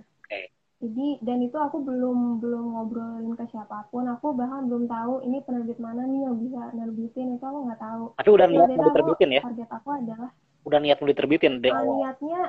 [0.84, 5.40] Jadi dan itu aku belum belum ngobrolin ke siapa pun, aku bahkan belum tahu ini
[5.40, 8.04] penerbit mana nih yang bisa nerbitin itu aku nggak tahu.
[8.20, 9.42] Tapi udah niat mau diterbitin ya?
[9.48, 10.30] Target aku adalah
[10.64, 11.72] udah niat mau diterbitin deh.
[11.72, 12.40] Uh, niatnya,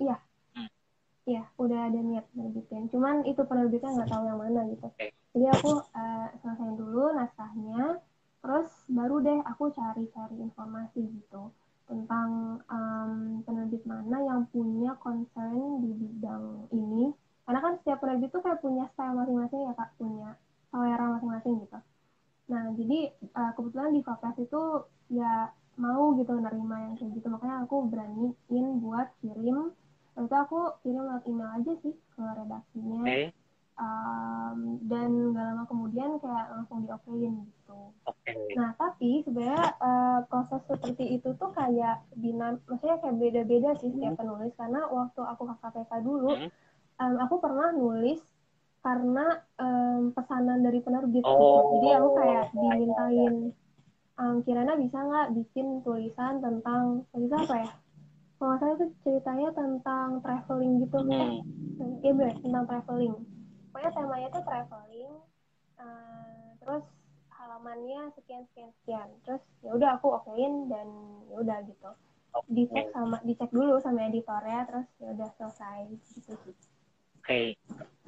[0.00, 0.16] iya,
[0.56, 0.68] hmm.
[1.28, 2.88] iya udah ada niat nerbitin.
[2.88, 4.88] Cuman itu penerbitnya nggak tahu yang mana gitu.
[4.96, 8.02] Okay jadi aku uh, selesaiin dulu naskahnya
[8.40, 11.54] terus baru deh aku cari-cari informasi gitu
[11.86, 17.14] tentang um, penerbit mana yang punya concern di bidang ini
[17.50, 20.30] karena kan setiap penerbit tuh kayak punya style masing-masing ya kak punya
[20.70, 21.78] selera masing-masing gitu
[22.46, 22.98] nah jadi
[23.34, 24.62] uh, kebetulan di Fakas itu
[25.10, 29.74] ya mau gitu nerima yang kayak gitu makanya aku beraniin buat kirim
[30.14, 33.34] itu aku kirim lewat email aja sih ke redaksinya okay
[33.80, 37.80] um, dan gak lama kemudian kayak langsung diokein gitu.
[38.04, 38.36] Okay.
[38.54, 44.14] Nah tapi sebenarnya uh, proses seperti itu tuh kayak dinam, maksudnya kayak beda-beda sih setiap
[44.14, 44.20] hmm.
[44.20, 46.50] penulis karena waktu aku ke KPK dulu, hmm.
[47.00, 48.20] Um, aku pernah nulis
[48.80, 51.32] karena um, pesanan dari penerbit oh.
[51.32, 51.48] gitu.
[51.80, 53.34] Jadi aku kayak dimintain,
[54.20, 57.70] um, Kirana bisa nggak bikin tulisan tentang, bisa apa ya?
[58.40, 61.44] Kalau saya itu ceritanya tentang traveling gitu, hmm.
[62.00, 63.14] Iya bener, tentang traveling
[63.70, 65.12] pokoknya temanya itu traveling
[65.78, 66.84] uh, terus
[67.30, 70.86] halamannya sekian sekian sekian terus ya udah aku okein dan
[71.30, 71.90] ya udah gitu
[72.50, 75.78] dicek sama dicek dulu sama editornya terus ya udah selesai
[76.14, 76.54] gitu sih
[77.20, 77.44] okay.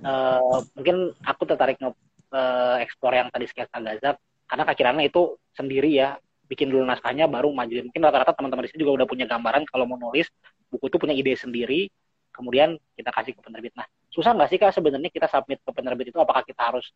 [0.02, 1.92] uh, eh, mungkin aku tertarik nge
[2.32, 4.16] uh, explore yang tadi sketsa Gaza
[4.48, 6.16] karena kakirannya itu sendiri ya
[6.48, 9.88] bikin dulu naskahnya baru maju mungkin rata-rata teman-teman di sini juga udah punya gambaran kalau
[9.88, 10.28] mau nulis
[10.68, 11.88] buku itu punya ide sendiri
[12.32, 13.76] kemudian kita kasih ke penerbit.
[13.76, 16.18] Nah, susah nggak sih kak sebenarnya kita submit ke penerbit itu?
[16.18, 16.88] Apakah kita harus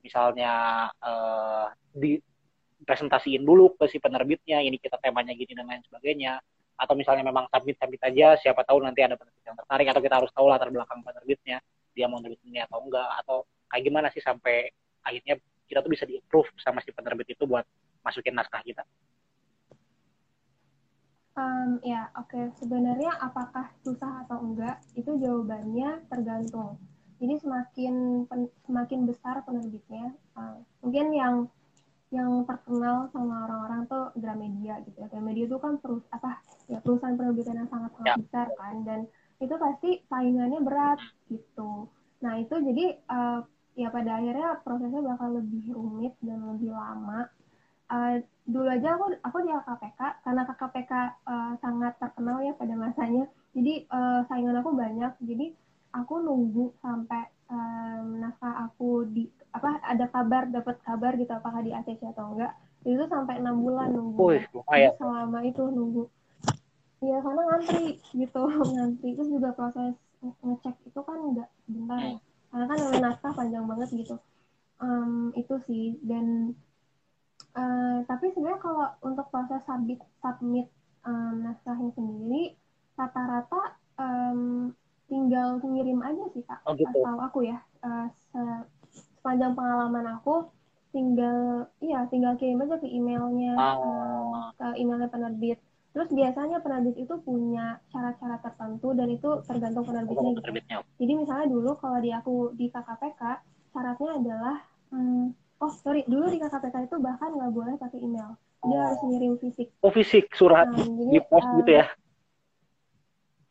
[0.00, 2.22] misalnya uh, di
[2.86, 6.38] presentasiin dulu ke si penerbitnya, ini kita temanya gini dan lain sebagainya,
[6.74, 10.14] atau misalnya memang submit submit aja, siapa tahu nanti ada penerbit yang tertarik, atau kita
[10.18, 11.58] harus tahu latar belakang penerbitnya,
[11.94, 14.70] dia mau nerbitinnya atau enggak, atau kayak gimana sih sampai
[15.06, 17.64] akhirnya kita tuh bisa di-approve sama si penerbit itu buat
[18.04, 18.84] masukin naskah kita.
[21.34, 22.30] Um, ya, oke.
[22.30, 22.46] Okay.
[22.62, 26.78] Sebenarnya apakah susah atau enggak, itu jawabannya tergantung.
[27.18, 28.26] Jadi semakin
[28.66, 31.34] semakin besar penerbitnya, uh, mungkin yang
[32.14, 35.10] yang terkenal sama orang-orang tuh Gramedia gitu ya.
[35.10, 36.38] Gramedia itu kan perus apa
[36.70, 38.16] ya perusahaan penerbitan yang sangat sangat ya.
[38.22, 38.74] besar kan.
[38.86, 39.00] Dan
[39.42, 41.90] itu pasti saingannya berat gitu.
[42.22, 43.42] Nah itu jadi uh,
[43.74, 47.26] ya pada akhirnya prosesnya bakal lebih rumit dan lebih lama.
[47.90, 50.92] Uh, dulu aja aku aku di KKPK karena KKPK
[51.26, 53.26] uh, sangat terkenal ya pada masanya.
[53.50, 55.12] Jadi uh, saingan aku banyak.
[55.18, 55.46] Jadi
[55.90, 61.70] aku nunggu sampai um, naskah aku di apa ada kabar dapat kabar gitu apakah di
[61.70, 62.52] ACC atau enggak.
[62.82, 64.18] Itu sampai enam bulan nunggu.
[64.18, 64.38] Uy,
[64.98, 66.04] selama itu nunggu.
[67.00, 68.42] Iya karena ngantri gitu
[68.74, 69.08] ngantri.
[69.14, 72.00] Terus juga proses ngecek itu kan nggak bentar.
[72.02, 72.18] Ya
[72.54, 74.16] karena kan naskah panjang banget gitu.
[74.82, 75.98] Um, itu sih.
[76.02, 76.58] Dan
[77.54, 80.66] uh, tapi sebenarnya kalau untuk proses submit submit
[81.06, 82.58] um, naskahnya sendiri
[82.94, 84.70] rata-rata um,
[85.06, 86.62] tinggal ngirim aja sih kak.
[86.66, 86.90] Oh, gitu.
[86.90, 88.10] tahu aku ya uh,
[89.24, 90.52] sepanjang pengalaman aku
[90.92, 94.52] tinggal iya tinggal kirim aja ke emailnya oh.
[94.60, 95.56] ke emailnya penerbit
[95.94, 100.42] Terus biasanya penerbit itu punya syarat-syarat tertentu dan itu tergantung penerbitnya gitu.
[100.98, 103.22] Jadi misalnya dulu kalau di aku di KKPK
[103.70, 104.56] syaratnya adalah
[104.90, 105.30] hmm,
[105.62, 108.34] oh sorry dulu di KKPK itu bahkan nggak boleh pakai email.
[108.66, 108.82] Dia oh.
[108.90, 109.70] harus ngirim fisik.
[109.86, 111.86] Oh fisik surat nah, jadi, di pos uh, gitu ya?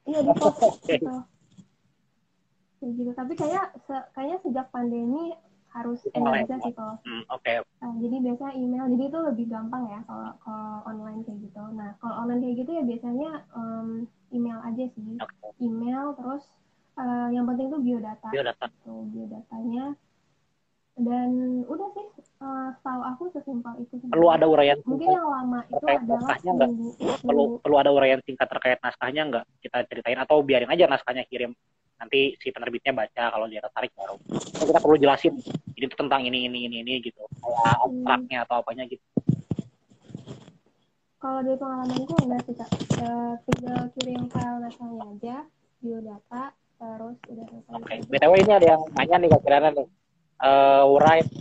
[0.04, 0.56] Iya di pos
[0.92, 1.16] gitu.
[2.84, 3.12] gitu.
[3.16, 5.32] Tapi kayak se kayaknya sejak pandemi
[5.74, 7.42] harus Indonesia sih kalau hmm, oke.
[7.42, 7.58] Okay.
[7.60, 11.64] uh, jadi biasanya email jadi itu lebih gampang ya kalau kalau online kayak gitu.
[11.74, 15.10] Nah kalau online kayak gitu ya biasanya um, email aja sih.
[15.18, 15.50] Okay.
[15.66, 16.44] email terus
[17.02, 18.30] uh, yang penting tuh biodata.
[18.30, 18.66] Biodata.
[18.86, 19.86] Tuh biodatanya.
[20.94, 21.30] Dan
[21.66, 22.08] udah sih
[22.46, 24.08] uh, setahu aku sesimpel itu sih.
[24.14, 26.94] perlu ada uraian mungkin yang lama itu adalah seminggu,
[27.26, 29.46] perlu perlu ada uraian singkat terkait naskahnya nggak?
[29.58, 31.58] Kita ceritain atau biarin aja naskahnya kirim
[32.04, 34.20] nanti si penerbitnya baca kalau dia tertarik baru.
[34.60, 35.40] So, kita perlu jelasin
[35.80, 37.24] ini tuh tentang ini ini ini ini gitu.
[37.40, 39.06] Kayak abstraknya atau apanya gitu.
[41.24, 42.70] Kalau dari pengalamanku enggak sih kak.
[43.00, 43.08] E,
[43.48, 45.36] tinggal kirim file naskahnya aja
[45.80, 46.44] biodata
[46.76, 47.72] terus udah selesai.
[47.80, 47.86] Oke.
[47.88, 48.00] Okay.
[48.12, 49.88] btw ini ada yang nanya nih kak Kirana nih.
[50.44, 51.32] Uh, write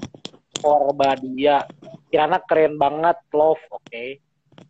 [0.62, 1.66] for Badia.
[2.14, 3.59] Kirana keren banget love.
[3.75, 3.83] Oke.
[3.90, 4.09] Okay.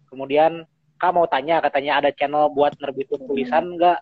[0.09, 0.65] kemudian
[0.97, 4.01] kak mau tanya katanya ada channel buat nerbitin tulisan enggak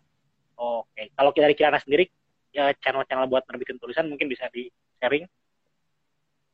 [0.60, 1.06] Oke, okay.
[1.16, 2.04] kalau dari Kirana sendiri,
[2.52, 4.68] ya channel-channel buat nerbitin tulisan mungkin bisa di
[5.00, 5.24] sharing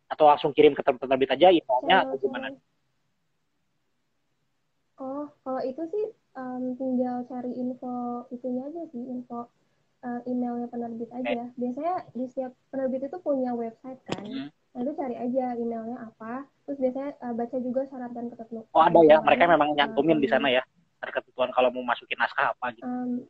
[0.07, 2.55] atau langsung kirim ke terbit aja emailnya atau gimana?
[5.03, 6.05] Oh, kalau itu sih
[6.39, 9.51] um, tinggal cari info itunya aja sih, info
[10.07, 11.51] uh, emailnya penerbit aja.
[11.51, 11.59] Okay.
[11.59, 14.23] Biasanya di setiap penerbit itu punya website kan.
[14.23, 14.49] Hmm.
[14.73, 16.47] Nah itu cari aja emailnya apa.
[16.65, 18.65] Terus biasanya uh, baca juga syarat dan ketentuan.
[18.71, 20.63] Oh ada ya, mereka memang nyantumin um, di sana ya.
[21.07, 22.87] Ketentuan kalau mau masukin naskah apa gitu.
[22.87, 23.23] Um,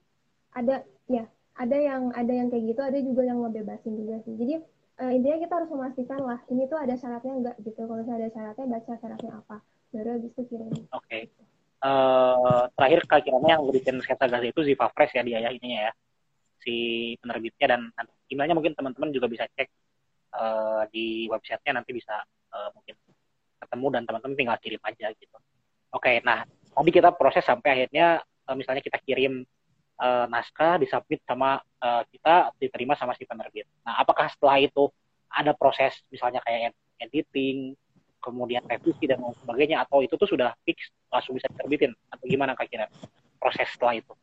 [0.56, 1.24] ada ya
[1.56, 4.34] ada yang ada yang kayak gitu ada juga yang ngebebasin juga sih.
[4.36, 4.54] Jadi
[5.00, 7.80] uh, intinya kita harus memastikan lah ini tuh ada syaratnya enggak gitu.
[7.84, 9.56] Kalau misalnya ada syaratnya baca syaratnya apa.
[9.92, 10.68] Baru habis itu kirim.
[10.72, 10.88] Oke.
[11.04, 11.22] Okay.
[11.84, 15.80] uh, eh, terakhir kiranya yang bikin sketsa gas itu Ziva Fresh ya dia ya ininya
[15.88, 15.92] ya.
[16.60, 16.76] Si
[17.20, 17.80] penerbitnya dan
[18.32, 19.68] emailnya mungkin teman-teman juga bisa cek
[20.36, 22.20] uh, di websitenya nanti bisa
[22.52, 22.96] uh, mungkin
[23.56, 25.36] ketemu dan teman-teman tinggal kirim aja gitu.
[25.94, 28.20] Oke okay, nah tadi kita proses sampai akhirnya
[28.52, 29.42] misalnya kita kirim
[30.00, 33.68] uh, naskah disubmit sama uh, kita diterima sama si penerbit.
[33.84, 34.88] Nah, apakah setelah itu
[35.32, 37.76] ada proses misalnya kayak editing,
[38.20, 42.58] kemudian revisi dan lain sebagainya atau itu tuh sudah fix langsung bisa diterbitin atau gimana
[42.58, 42.86] kak kira
[43.38, 44.14] proses setelah itu?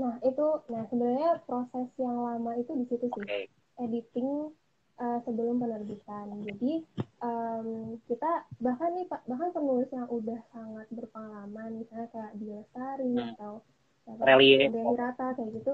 [0.00, 3.22] Nah, itu nah sebenarnya proses yang lama itu di situ sih.
[3.22, 3.44] Okay.
[3.80, 4.52] Editing
[5.00, 6.30] uh, sebelum penerbitan.
[6.44, 6.84] Jadi
[7.24, 13.30] um, kita bahkan nih bahkan penulis yang udah sangat berpengalaman, misalnya kayak di Lestari hmm.
[13.34, 13.52] atau
[14.10, 15.72] Relie Hirata kayak gitu,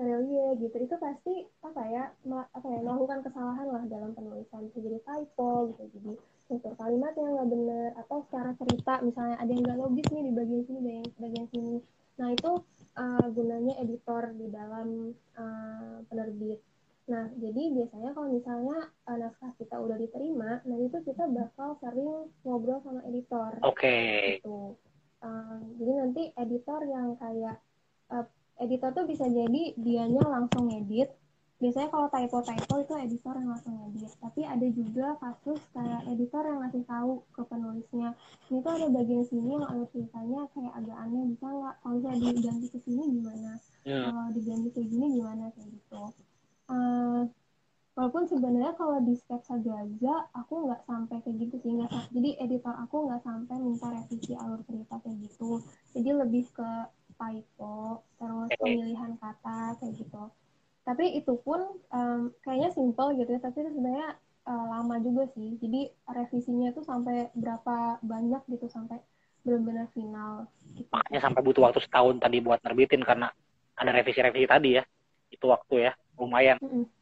[0.00, 2.04] Relie gitu, itu pasti apa ya,
[2.52, 6.12] apa ya melakukan kesalahan lah dalam penulisan, bisa jadi typo, gitu, jadi
[6.46, 10.32] struktur kalimat yang nggak benar atau secara cerita misalnya ada yang nggak logis nih di
[10.32, 11.76] bagian sini, di bagian sini.
[12.16, 12.52] Nah itu
[12.96, 16.62] uh, gunanya editor di dalam uh, penerbit
[17.06, 22.34] Nah, jadi biasanya kalau misalnya uh, naskah kita udah diterima, nah itu kita bakal sering
[22.42, 23.62] ngobrol sama editor.
[23.62, 23.78] Oke.
[23.78, 24.42] Okay.
[24.42, 24.74] Gitu.
[25.22, 27.62] Uh, jadi nanti editor yang kayak
[28.10, 28.26] uh,
[28.58, 31.14] editor tuh bisa jadi dianya langsung edit.
[31.56, 34.12] Biasanya kalau typo-typo itu editor yang langsung edit.
[34.18, 38.12] Tapi ada juga kasus kayak editor yang ngasih tahu ke penulisnya,
[38.50, 41.74] ini tuh ada bagian sini yang ceritanya kayak agak aneh, bisa nggak?
[41.80, 43.52] Kalau misalnya diganti ke sini gimana?
[43.88, 44.04] Yeah.
[44.10, 46.25] Kalau diganti ke gini gimana kayak gitu
[48.06, 52.70] walaupun sebenarnya kalau di sketsa Gaza aku nggak sampai kayak gitu sih nggak jadi editor
[52.78, 55.58] aku nggak sampai minta revisi alur cerita kayak gitu
[55.90, 56.70] jadi lebih ke
[57.18, 60.22] typo terus pemilihan kata kayak gitu
[60.86, 64.14] tapi itu pun um, kayaknya simple gitu ya tapi sebenarnya
[64.46, 69.02] uh, lama juga sih jadi revisinya tuh sampai berapa banyak gitu sampai
[69.42, 70.50] benar-benar final.
[70.74, 70.90] Gitu.
[70.90, 73.30] Makanya sampai butuh waktu setahun tadi buat nerbitin karena
[73.78, 74.82] ada revisi-revisi tadi ya.
[75.30, 76.58] Itu waktu ya, lumayan.
[76.58, 76.95] Mm -hmm.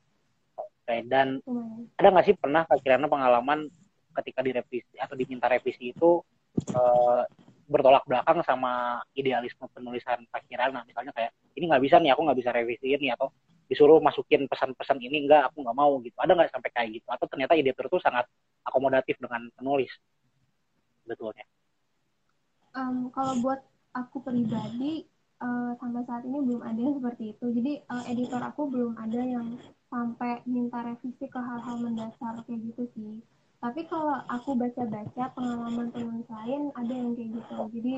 [0.84, 1.88] Oke, dan lumayan.
[1.96, 3.72] ada nggak sih pernah kira-kira pengalaman
[4.20, 6.20] ketika direvisi atau diminta revisi itu
[6.76, 7.24] uh,
[7.64, 10.84] bertolak belakang sama idealisme penulisan Kak Kirana?
[10.84, 13.32] Misalnya kayak ini nggak bisa nih aku nggak bisa revisi ini atau
[13.64, 16.16] disuruh masukin pesan-pesan ini enggak aku nggak mau gitu.
[16.20, 17.08] Ada nggak sampai kayak gitu?
[17.08, 18.28] Atau ternyata ide itu sangat
[18.68, 19.88] akomodatif dengan penulis?
[21.08, 21.48] Betulnya.
[22.76, 23.64] Um, kalau buat
[23.96, 25.08] aku pribadi
[25.40, 27.46] uh, sampai saat ini belum ada yang seperti itu.
[27.56, 29.56] Jadi uh, editor aku belum ada yang
[29.94, 33.22] sampai minta revisi ke hal-hal mendasar kayak gitu sih
[33.62, 37.94] tapi kalau aku baca-baca pengalaman teman lain ada yang kayak gitu jadi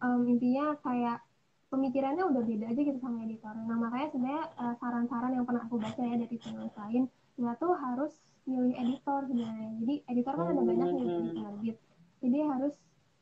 [0.00, 1.20] um, intinya kayak
[1.66, 3.54] pemikirannya udah beda aja gitu sama editor.
[3.66, 7.02] Nah makanya sebenarnya uh, saran-saran yang pernah aku baca ya dari channel lain,
[7.36, 8.12] nggak tuh harus
[8.46, 9.70] milih editor sebenarnya.
[9.82, 11.76] Jadi editor kan ada banyak nih di penerbit.
[12.22, 12.74] Jadi harus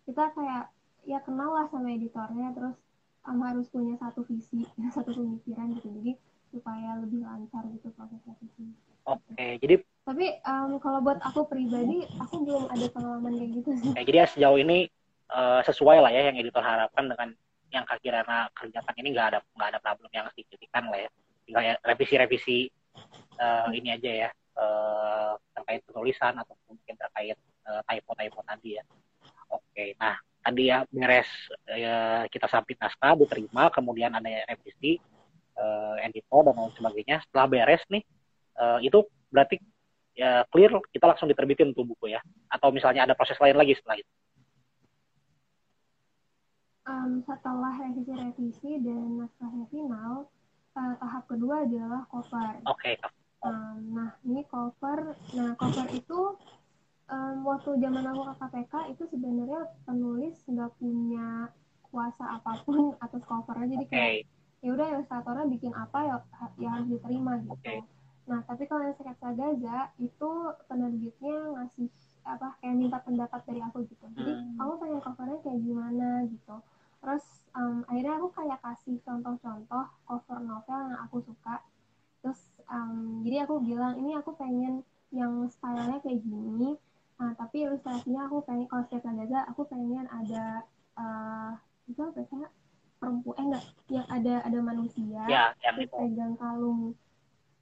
[0.05, 0.65] kita kayak
[1.05, 2.77] ya kenal lah sama editornya, terus
[3.25, 5.89] um, harus punya satu visi, satu pemikiran gitu.
[6.01, 6.13] Jadi
[6.55, 8.71] supaya lebih lancar gitu proses revisi.
[9.05, 13.71] Oke, okay, jadi tapi um, kalau buat aku pribadi, aku belum ada pengalaman kayak gitu.
[13.81, 13.91] Sih.
[13.97, 14.93] Okay, jadi sejauh ini
[15.33, 17.33] uh, sesuai lah ya yang editor harapkan dengan
[17.73, 21.11] yang Kak Kirana kerjakan ini nggak ada nggak ada problem yang signifikan lah ya.
[21.49, 22.69] Tinggal ya revisi-revisi
[23.41, 24.31] uh, ini aja ya
[24.61, 28.85] uh, terkait penulisan atau mungkin terkait uh, typo-typo tadi ya.
[29.49, 31.29] Oke nah tadi ya beres
[31.73, 35.01] uh, kita submit naskah diterima kemudian ada revisi
[35.57, 37.17] uh, editor dan lain sebagainya.
[37.25, 38.05] Setelah beres nih
[38.61, 39.59] uh, itu berarti
[40.15, 43.99] ya clear kita langsung diterbitin tuh buku ya atau misalnya ada proses lain lagi setelah
[43.99, 44.13] itu
[46.89, 50.29] um, setelah revisi-revisi dan naskahnya final,
[50.77, 52.61] uh, tahap kedua adalah cover.
[52.69, 52.95] Oke.
[52.95, 52.95] Okay.
[53.45, 55.17] Um, nah, ini cover.
[55.37, 56.21] Nah, cover itu
[57.13, 61.53] um, waktu zaman aku ke KPK itu sebenarnya penulis nggak punya
[61.89, 63.81] kuasa apa pun atas covernya.
[63.81, 63.93] Jadi okay.
[63.93, 64.15] kayak
[64.65, 66.17] ya udah ilustratornya bikin apa ya
[66.57, 67.53] ya harus diterima gitu.
[67.61, 67.85] Okay.
[68.25, 70.31] Nah, tapi kalau yang sketsa Gaza itu
[70.69, 71.89] penerbitnya ngasih
[72.25, 74.05] apa kayak minta pendapat dari aku gitu.
[74.17, 74.57] Jadi hmm.
[74.57, 76.57] kamu pengen covernya kayak gimana gitu.
[77.05, 81.61] Terus um, akhirnya aku kayak kasih contoh-contoh cover novel yang aku suka.
[82.25, 82.41] Terus
[82.73, 84.81] um, jadi aku bilang ini aku pengen
[85.13, 86.81] yang stylenya kayak gini.
[87.21, 90.65] Nah, tapi ilustrasinya aku pengen kalau setiap Gaza aku pengen ada
[90.97, 91.53] uh,
[91.85, 92.41] itu apa sih
[92.97, 96.97] perempuan eh enggak yang ada ada manusia ya, terus pegang kalung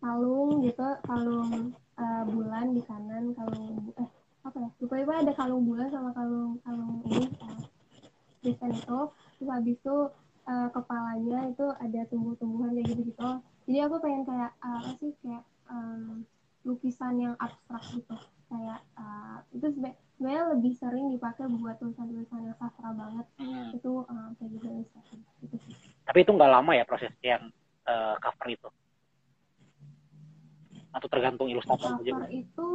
[0.02, 4.08] kalung gitu kalung uh, bulan di kanan kalung eh
[4.42, 4.70] apa ya?
[4.82, 7.58] Lupa lupa ada kalung bulan sama kalung kalung ini uh,
[8.42, 9.00] desain itu.
[9.38, 9.96] Terus habis itu
[10.50, 13.30] uh, kepalanya itu ada tumbuh-tumbuhan kayak gitu gitu
[13.62, 16.26] jadi aku pengen kayak uh, apa sih kayak um,
[16.66, 18.16] lukisan yang abstrak gitu.
[18.50, 23.26] Kayak uh, itu sebenarnya lebih sering dipakai buat tulisan-tulisan yang sastra banget.
[23.38, 23.70] Hmm.
[23.70, 24.66] itu uh, kayak gitu
[25.46, 25.56] gitu
[26.06, 27.48] tapi itu nggak lama ya proses yang
[27.86, 28.68] uh, cover itu
[30.92, 32.68] atau tergantung ilustrator cover itu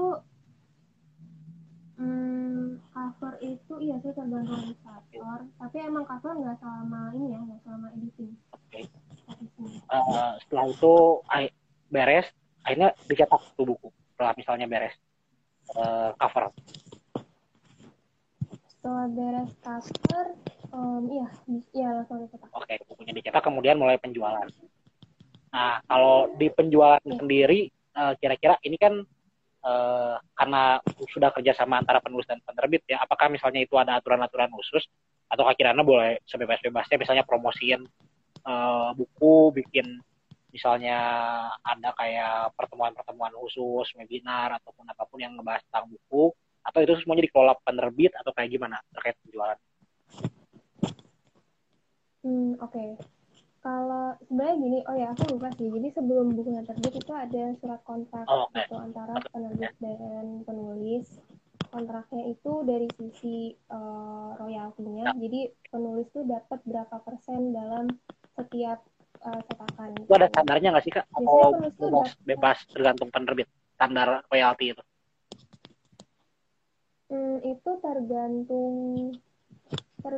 [1.98, 7.60] Hmm, cover itu iya sih tergantung ilustrator, tapi emang cover nggak selama ini ya, nggak
[7.66, 8.32] selama editing.
[8.54, 8.70] Oke.
[8.70, 8.84] Okay.
[9.90, 10.94] Uh, setelah itu
[11.90, 12.30] beres,
[12.62, 13.90] akhirnya dicetak tuh buku.
[14.14, 14.94] Setelah misalnya beres
[15.74, 16.54] uh, cover.
[18.78, 20.26] Setelah beres cover,
[20.70, 21.28] um, iya,
[21.74, 22.54] iya langsung dicetak.
[22.54, 24.46] Oke, okay, bukunya dicetak, kemudian mulai penjualan.
[25.50, 27.18] Nah, kalau di penjualan okay.
[27.18, 27.62] sendiri,
[28.22, 28.94] kira-kira ini kan
[29.66, 30.78] uh, karena
[31.10, 34.86] sudah kerjasama antara penulis dan penerbit ya apakah misalnya itu ada aturan-aturan khusus
[35.28, 37.84] atau akhirnya boleh sebebas-bebasnya misalnya promosiin
[38.48, 40.00] uh, buku bikin
[40.54, 40.98] misalnya
[41.62, 46.32] ada kayak pertemuan-pertemuan khusus webinar ataupun apa pun yang ngebahas tentang buku
[46.64, 49.60] atau itu semuanya dikelola penerbit atau kayak gimana terkait penjualan?
[52.28, 52.84] Hmm, oke.
[53.68, 55.68] Kalau sebenarnya gini oh ya aku lupa sih.
[55.68, 58.64] Jadi sebelum bukunya terbit itu ada surat kontrak oh, okay.
[58.64, 61.20] gitu antara penerbit dan penulis.
[61.68, 65.12] Kontraknya itu dari sisi uh, royaltinya.
[65.12, 65.20] Ya.
[65.20, 67.92] jadi penulis tuh dapat berapa persen dalam
[68.40, 68.88] setiap
[69.28, 71.06] uh, cetakan itu ada standarnya nggak sih kak?
[71.12, 74.84] Atau bebas, bebas tergantung penerbit standar royalti itu?
[77.12, 78.76] Hmm, itu tergantung
[80.00, 80.14] ter,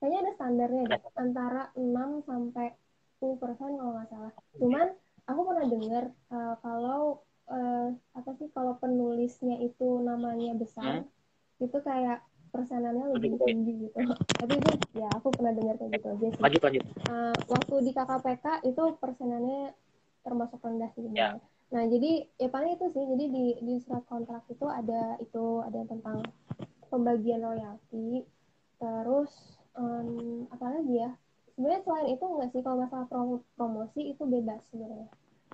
[0.00, 2.72] kayaknya ada standarnya deh antara 6 sampai
[3.20, 4.32] 10 persen kalau nggak salah.
[4.56, 4.86] Cuman
[5.28, 7.20] aku pernah dengar uh, kalau
[7.52, 11.64] uh, apa sih kalau penulisnya itu namanya besar hmm?
[11.68, 13.98] itu kayak persenannya lebih tinggi gitu.
[14.40, 16.08] Tapi itu ya aku pernah dengar kayak gitu.
[16.16, 16.84] Aja sih lanjut lanjut.
[17.06, 19.76] uh, waktu di KKPK itu persenannya
[20.24, 21.40] termasuk rendah sih ya.
[21.70, 23.04] nah jadi ya paling itu sih.
[23.04, 26.24] Jadi di di surat kontrak itu ada itu ada tentang
[26.90, 28.26] pembagian royalti
[28.80, 31.10] terus um, apa lagi ya?
[31.54, 32.60] Sebenarnya selain itu enggak sih?
[32.64, 35.08] Kalau masalah prom promosi itu bebas sebenarnya.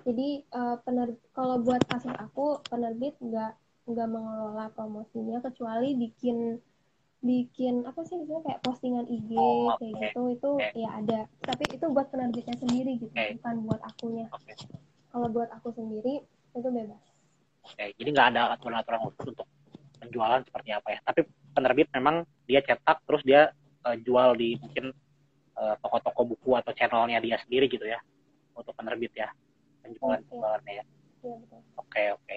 [0.07, 3.53] Jadi uh, penerbit kalau buat kasus aku penerbit nggak
[3.87, 6.59] nggak mengelola promosinya kecuali bikin
[7.25, 10.23] bikin apa sih misalnya kayak postingan IG oh, kayak gitu.
[10.37, 10.79] Itu okay.
[10.79, 11.21] ya ada.
[11.43, 13.35] Tapi itu buat penerbitnya sendiri gitu okay.
[13.41, 14.27] bukan buat akunya.
[14.31, 14.55] Okay.
[15.11, 16.23] kalau buat aku sendiri
[16.55, 17.03] itu bebas.
[17.67, 17.89] Oke okay.
[17.99, 19.49] jadi nggak ada aturan-aturan khusus untuk
[19.99, 20.99] penjualan seperti apa ya?
[21.03, 21.21] Tapi
[21.57, 23.51] penerbit memang dia cetak terus dia
[23.87, 24.91] uh, jual di mungkin
[25.57, 27.97] eh, toko-toko buku atau channelnya dia sendiri gitu ya
[28.53, 29.30] untuk penerbit ya
[29.80, 30.84] penjualan penjualannya ya.
[31.24, 32.37] Iya, oke oke.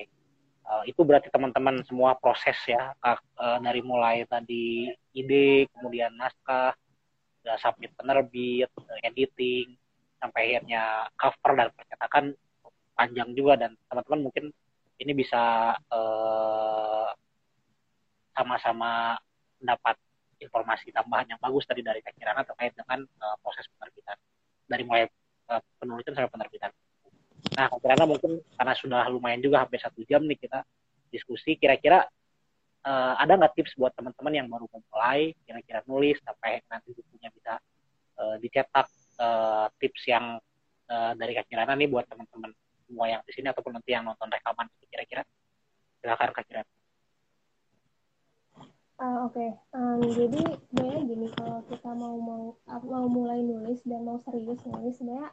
[0.70, 6.78] Uh, itu berarti teman-teman semua proses ya uh, dari mulai tadi ide kemudian naskah
[7.42, 8.70] udah submit penerbit
[9.02, 9.74] editing
[10.22, 12.26] sampai akhirnya cover dan percetakan
[12.94, 13.54] panjang juga.
[13.58, 14.46] Dan teman-teman mungkin
[15.00, 17.08] ini bisa uh,
[18.36, 19.18] sama-sama
[19.60, 19.96] mendapat
[20.40, 24.18] informasi tambahan yang bagus tadi dari Kak Kirana terkait dengan uh, proses penerbitan
[24.66, 25.04] dari mulai
[25.52, 26.72] uh, penulisan sampai penerbitan.
[27.56, 30.64] Nah, Kak mungkin karena sudah lumayan juga hampir satu jam nih kita
[31.12, 32.08] diskusi, kira-kira
[32.88, 37.60] uh, ada nggak tips buat teman-teman yang baru memulai, kira-kira nulis sampai nanti bukunya bisa
[38.20, 38.88] uh, dicetak,
[39.20, 40.40] uh, tips yang
[40.88, 42.52] uh, dari Kak Kirana nih buat teman-teman
[42.88, 45.22] semua yang di sini ataupun nanti yang nonton rekaman kira-kira
[46.00, 46.79] silakan Kak Kirana.
[49.00, 49.50] Uh, Oke, okay.
[49.80, 52.44] um, jadi sebenarnya gini kalau kita mau mau
[52.84, 55.32] mau mulai nulis dan mau serius nulis sebenarnya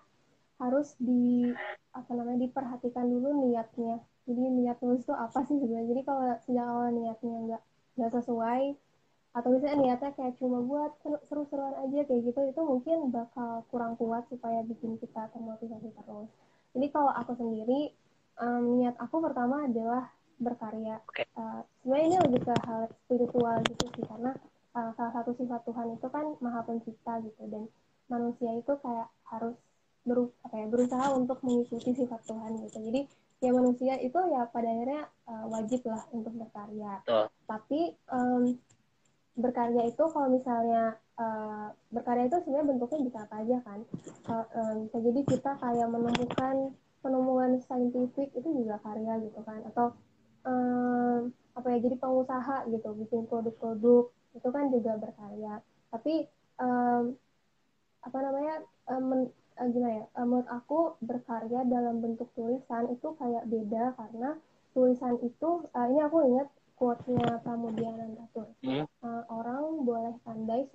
[0.63, 1.51] harus di
[1.91, 3.99] apa namanya diperhatikan dulu niatnya.
[4.23, 5.91] Jadi niat nulis itu apa sih sebenarnya?
[5.91, 7.63] Jadi kalau sejak awal niatnya nggak
[7.99, 8.63] nggak sesuai
[9.35, 10.93] atau misalnya niatnya kayak cuma buat
[11.27, 16.31] seru-seruan aja kayak gitu itu mungkin bakal kurang kuat supaya bikin kita termotivasi terus.
[16.71, 17.91] Jadi kalau aku sendiri
[18.39, 20.07] um, niat aku pertama adalah
[20.37, 21.01] berkarya.
[21.11, 21.27] Okay.
[21.37, 24.33] Uh, sebenarnya ini lebih ke hal spiritual gitu sih karena
[24.77, 27.65] uh, salah satu sifat Tuhan itu kan maha pencipta gitu dan
[28.07, 29.57] manusia itu kayak harus
[30.07, 32.79] beru apa ya, berusaha untuk mengikuti sifat Tuhan gitu.
[32.79, 33.01] Jadi
[33.43, 37.03] ya manusia itu ya pada akhirnya uh, wajib lah untuk berkarya.
[37.11, 37.27] Uh.
[37.51, 38.55] Tapi um,
[39.37, 43.81] berkarya itu kalau misalnya uh, berkarya itu sebenarnya bentuknya bisa apa aja kan.
[44.31, 46.57] Uh, um, bisa jadi kita kayak menemukan
[47.03, 49.95] penemuan saintifik itu juga karya gitu kan atau
[50.47, 56.29] um, apa ya jadi pengusaha gitu bikin produk-produk itu kan juga berkarya tapi
[56.63, 57.17] um,
[58.05, 58.55] apa namanya
[58.93, 59.27] um,
[59.57, 64.37] gimana ya menurut aku berkarya dalam bentuk tulisan itu kayak beda karena
[64.77, 68.85] tulisan itu uh, ini aku ingat quote-nya Pramudia Nandatur hmm.
[69.01, 70.69] uh, orang boleh pandai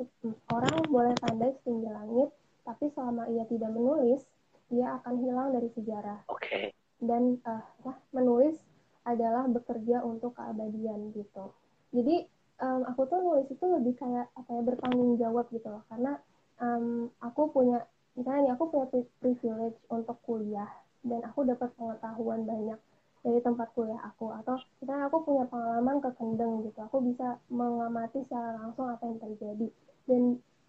[0.50, 2.34] orang boleh pandai setinggi langit
[2.66, 4.26] tapi selama ia tidak menulis
[4.74, 6.74] ia akan hilang dari sejarah okay.
[6.98, 7.62] dan uh,
[8.10, 8.58] menulis
[9.06, 11.54] adalah bekerja untuk keabadian gitu.
[11.92, 12.26] Jadi
[12.62, 15.84] um, aku tuh nulis itu lebih kayak apa ya bertanggung jawab gitu loh.
[15.90, 16.22] Karena
[16.62, 17.84] um, aku punya
[18.14, 18.88] misalnya nih aku punya
[19.20, 20.70] privilege untuk kuliah
[21.02, 22.80] dan aku dapat pengetahuan banyak
[23.26, 24.30] dari tempat kuliah aku.
[24.38, 29.18] Atau misalnya aku punya pengalaman ke Kendeng gitu aku bisa mengamati secara langsung apa yang
[29.18, 29.68] terjadi.
[30.06, 30.22] Dan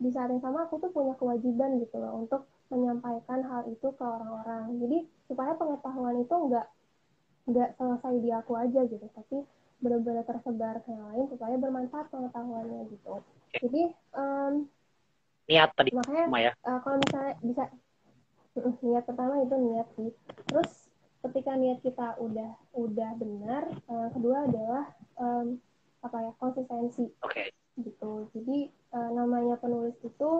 [0.02, 4.02] di saat yang sama aku tuh punya kewajiban gitu loh untuk menyampaikan hal itu ke
[4.02, 4.80] orang-orang.
[4.80, 6.66] Jadi supaya pengetahuan itu enggak
[7.48, 9.42] nggak selesai di aku aja gitu tapi
[9.82, 13.14] benar-benar tersebar ke yang lain supaya bermanfaat pengetahuannya gitu
[13.58, 13.82] jadi
[14.14, 14.70] um,
[15.50, 16.52] niat tadi makanya ya.
[16.62, 17.64] uh, kalau misalnya bisa
[18.84, 20.10] niat pertama itu niat sih
[20.46, 20.70] terus
[21.22, 24.84] ketika niat kita udah udah benar uh, kedua adalah
[25.18, 25.58] um,
[26.02, 27.50] apa ya konsistensi okay.
[27.78, 30.30] gitu jadi uh, namanya penulis itu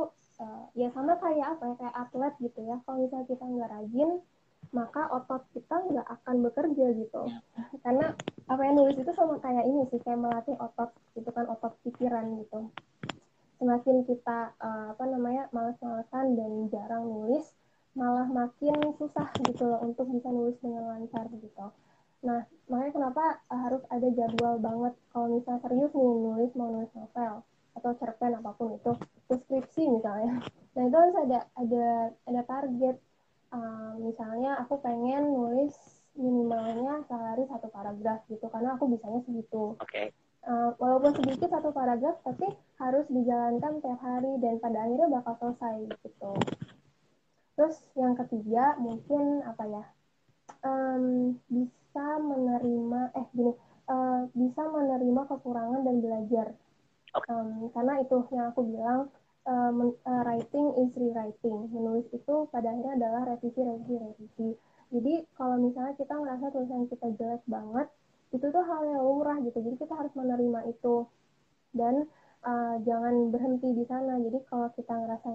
[0.43, 4.11] uh, ya sama kayak apa ya kayak atlet gitu ya kalau misalnya kita nggak rajin
[4.73, 7.23] maka otot kita nggak akan bekerja gitu.
[7.85, 8.17] Karena
[8.49, 12.41] apa yang nulis itu sama kayak ini sih kayak melatih otot gitu kan otot pikiran
[12.41, 12.73] gitu.
[13.61, 17.53] Semakin kita uh, apa namanya malas-malasan dan jarang nulis
[17.93, 21.69] malah makin susah gitu loh untuk bisa nulis dengan lancar gitu.
[22.25, 24.97] Nah makanya kenapa uh, harus ada jadwal banget.
[25.13, 28.93] Kalau misalnya serius nih nulis mau nulis novel atau cerpen apa pun itu
[29.29, 30.41] deskripsi misalnya.
[30.73, 31.87] Nah itu harus ada ada
[32.25, 32.97] ada target
[33.53, 35.77] um, misalnya aku pengen nulis
[36.13, 39.77] minimalnya sehari satu paragraf gitu karena aku bisanya segitu.
[39.81, 40.13] Okay.
[40.43, 42.51] Uh, walaupun sedikit satu paragraf tapi
[42.83, 46.33] harus dijalankan tiap hari dan pada akhirnya bakal selesai gitu.
[47.55, 49.85] Terus yang ketiga mungkin apa ya
[50.67, 53.53] um, bisa menerima eh gini
[53.87, 56.47] uh, bisa menerima kekurangan dan belajar.
[57.29, 59.13] Um, karena itu yang aku bilang
[59.47, 61.59] uh, writing is rewriting.
[61.71, 64.49] Menulis itu pada akhirnya adalah revisi, revisi, revisi.
[64.93, 67.89] Jadi kalau misalnya kita ngerasa tulisan kita jelek banget,
[68.33, 69.59] itu tuh hal yang lumrah gitu.
[69.59, 71.09] Jadi kita harus menerima itu.
[71.73, 72.05] Dan
[72.45, 74.21] uh, jangan berhenti di sana.
[74.21, 75.29] Jadi kalau kita ngerasa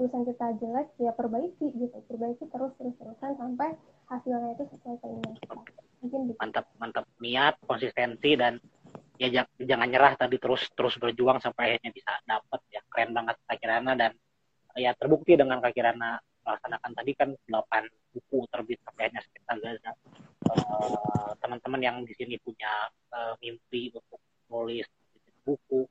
[0.00, 3.76] tulisan kita jelek, ya perbaiki gitu, perbaiki terus terus terusan sampai
[4.08, 5.54] hasilnya itu sesuai keinginan kita.
[6.00, 6.38] Mungkin gitu.
[6.40, 8.56] Mantap, mantap niat, konsistensi dan
[9.14, 12.60] ya jangan nyerah tadi terus terus berjuang sampai akhirnya bisa dapat
[12.94, 13.92] keren banget Kak Kirana.
[13.98, 14.14] Dan
[14.78, 19.90] ya terbukti dengan Kak Kirana melaksanakan tadi kan 8 buku terbit sampai sekitar Gaza
[20.46, 24.22] uh, teman-teman yang di sini punya uh, mimpi untuk
[24.52, 24.86] nulis
[25.42, 25.82] buku.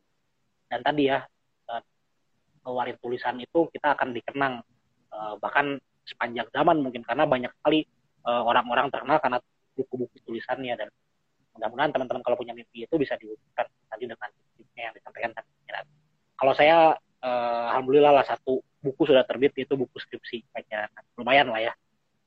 [0.72, 1.20] Dan tadi ya
[1.68, 4.64] uh, tulisan itu kita akan dikenang
[5.12, 5.76] uh, bahkan
[6.08, 7.84] sepanjang zaman mungkin karena banyak sekali
[8.24, 9.38] uh, orang-orang terkenal karena
[9.76, 10.80] buku-buku tulisannya.
[10.80, 10.89] Dan
[11.58, 15.49] mudah-mudahan teman-teman kalau punya mimpi itu bisa diwujudkan tadi dengan tipsnya yang disampaikan tadi
[16.38, 20.44] kalau saya uh, alhamdulillah lah satu buku sudah terbit itu buku skripsi.
[20.52, 21.74] Kayaknya lumayan lah ya.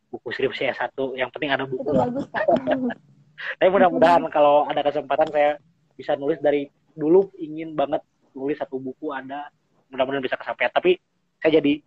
[0.08, 1.12] Buku skripsi ya satu.
[1.14, 2.26] Yang penting ada buku itu bagus
[3.60, 5.60] tapi mudah-mudahan kalau ada kesempatan saya
[5.92, 7.28] bisa nulis dari dulu.
[7.36, 8.00] Ingin banget
[8.32, 9.52] nulis satu buku ada.
[9.92, 10.72] Mudah-mudahan bisa kesampaian.
[10.72, 10.96] Tapi
[11.44, 11.84] saya jadi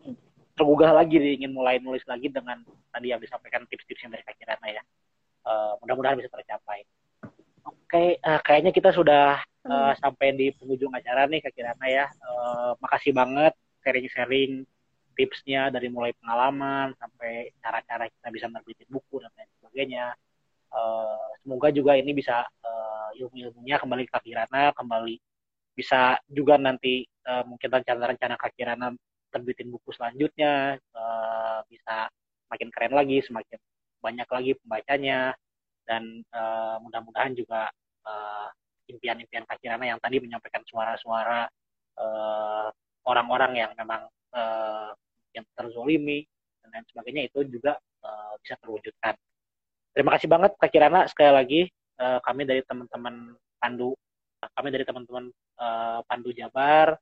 [0.53, 2.61] tergugah lagi nih, ingin mulai nulis lagi dengan
[2.91, 4.83] tadi yang disampaikan tips-tips yang dari Kak Kirana ya.
[5.47, 6.85] Uh, mudah-mudahan bisa tercapai.
[7.65, 11.87] Oke okay, uh, eh, kayaknya kita sudah uh, sampai di penghujung acara nih Kak Kirana
[11.89, 12.05] ya.
[12.23, 13.53] Uh, makasih banget
[13.83, 14.63] sharing-sharing
[15.17, 20.05] tipsnya dari mulai pengalaman sampai cara-cara kita bisa merbitin buku dan lain sebagainya.
[20.69, 25.17] Uh, semoga juga ini bisa uh, ilmu-ilmunya kembali ke Kak Kirana kembali
[25.73, 28.91] bisa juga nanti uh, mungkin rencana-rencana Kak Kirana
[29.31, 32.11] terbitin buku selanjutnya uh, bisa
[32.49, 33.59] makin keren lagi, semakin
[34.03, 35.31] banyak lagi pembacanya.
[35.87, 37.71] Dan uh, mudah-mudahan juga
[38.05, 38.47] uh,
[38.89, 41.45] impian-impian Kak Kirana yang tadi menyampaikan suara-suara
[42.01, 42.67] uh,
[43.05, 44.91] orang-orang yang memang uh,
[45.31, 46.25] yang terzolimi
[46.65, 49.13] dan lain sebagainya itu juga uh, bisa terwujudkan.
[49.93, 51.61] Terima kasih banget Kak Kirana sekali lagi
[52.01, 53.93] uh, kami dari teman-teman Pandu
[54.39, 55.27] kami dari teman-teman
[55.59, 56.95] uh, Pandu Jabar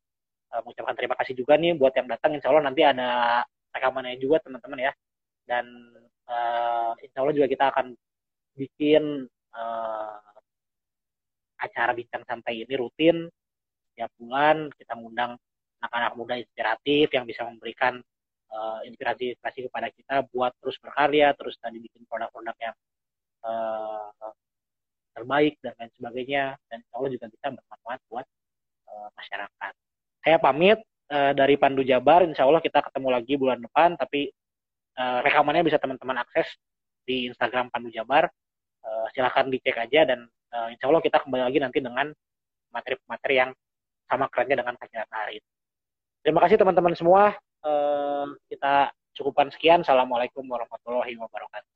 [0.49, 2.33] uh, mengucapkan terima kasih juga nih buat yang datang.
[2.33, 4.91] Insya Allah nanti ada rekamannya juga teman-teman ya.
[5.45, 5.65] Dan
[6.27, 7.93] uh, Insya Allah juga kita akan
[8.57, 9.29] bikin
[11.57, 13.27] acara bincang santai ini rutin
[13.91, 14.69] setiap bulan.
[14.77, 15.35] Kita mengundang
[15.81, 18.01] anak-anak muda inspiratif yang bisa memberikan
[18.49, 22.75] uh, inspirasi-inspirasi kepada kita buat terus berkarya, terus tadi bikin produk-produk yang
[23.45, 24.31] uh,
[25.17, 28.25] terbaik dan lain sebagainya dan Allah juga bisa bermanfaat buat
[28.89, 29.73] uh, masyarakat.
[30.21, 30.77] Saya pamit
[31.09, 34.29] uh, dari Pandu Jabar, insya Allah kita ketemu lagi bulan depan, tapi
[34.97, 36.45] uh, rekamannya bisa teman-teman akses
[37.07, 38.29] di Instagram Pandu Jabar.
[38.85, 42.11] Uh, silahkan dicek aja dan uh, insya Allah kita kembali lagi nanti dengan
[42.71, 43.51] materi-materi yang
[44.07, 45.49] sama kerennya dengan kajian hari ini.
[46.23, 47.35] Terima kasih teman-teman semua.
[47.63, 49.83] Uh, kita cukupkan sekian.
[49.83, 51.75] Assalamualaikum warahmatullahi wabarakatuh.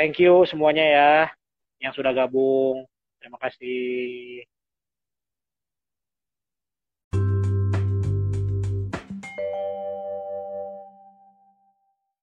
[0.00, 1.12] Thank you semuanya ya
[1.80, 2.88] yang sudah gabung.
[3.20, 4.44] Terima kasih.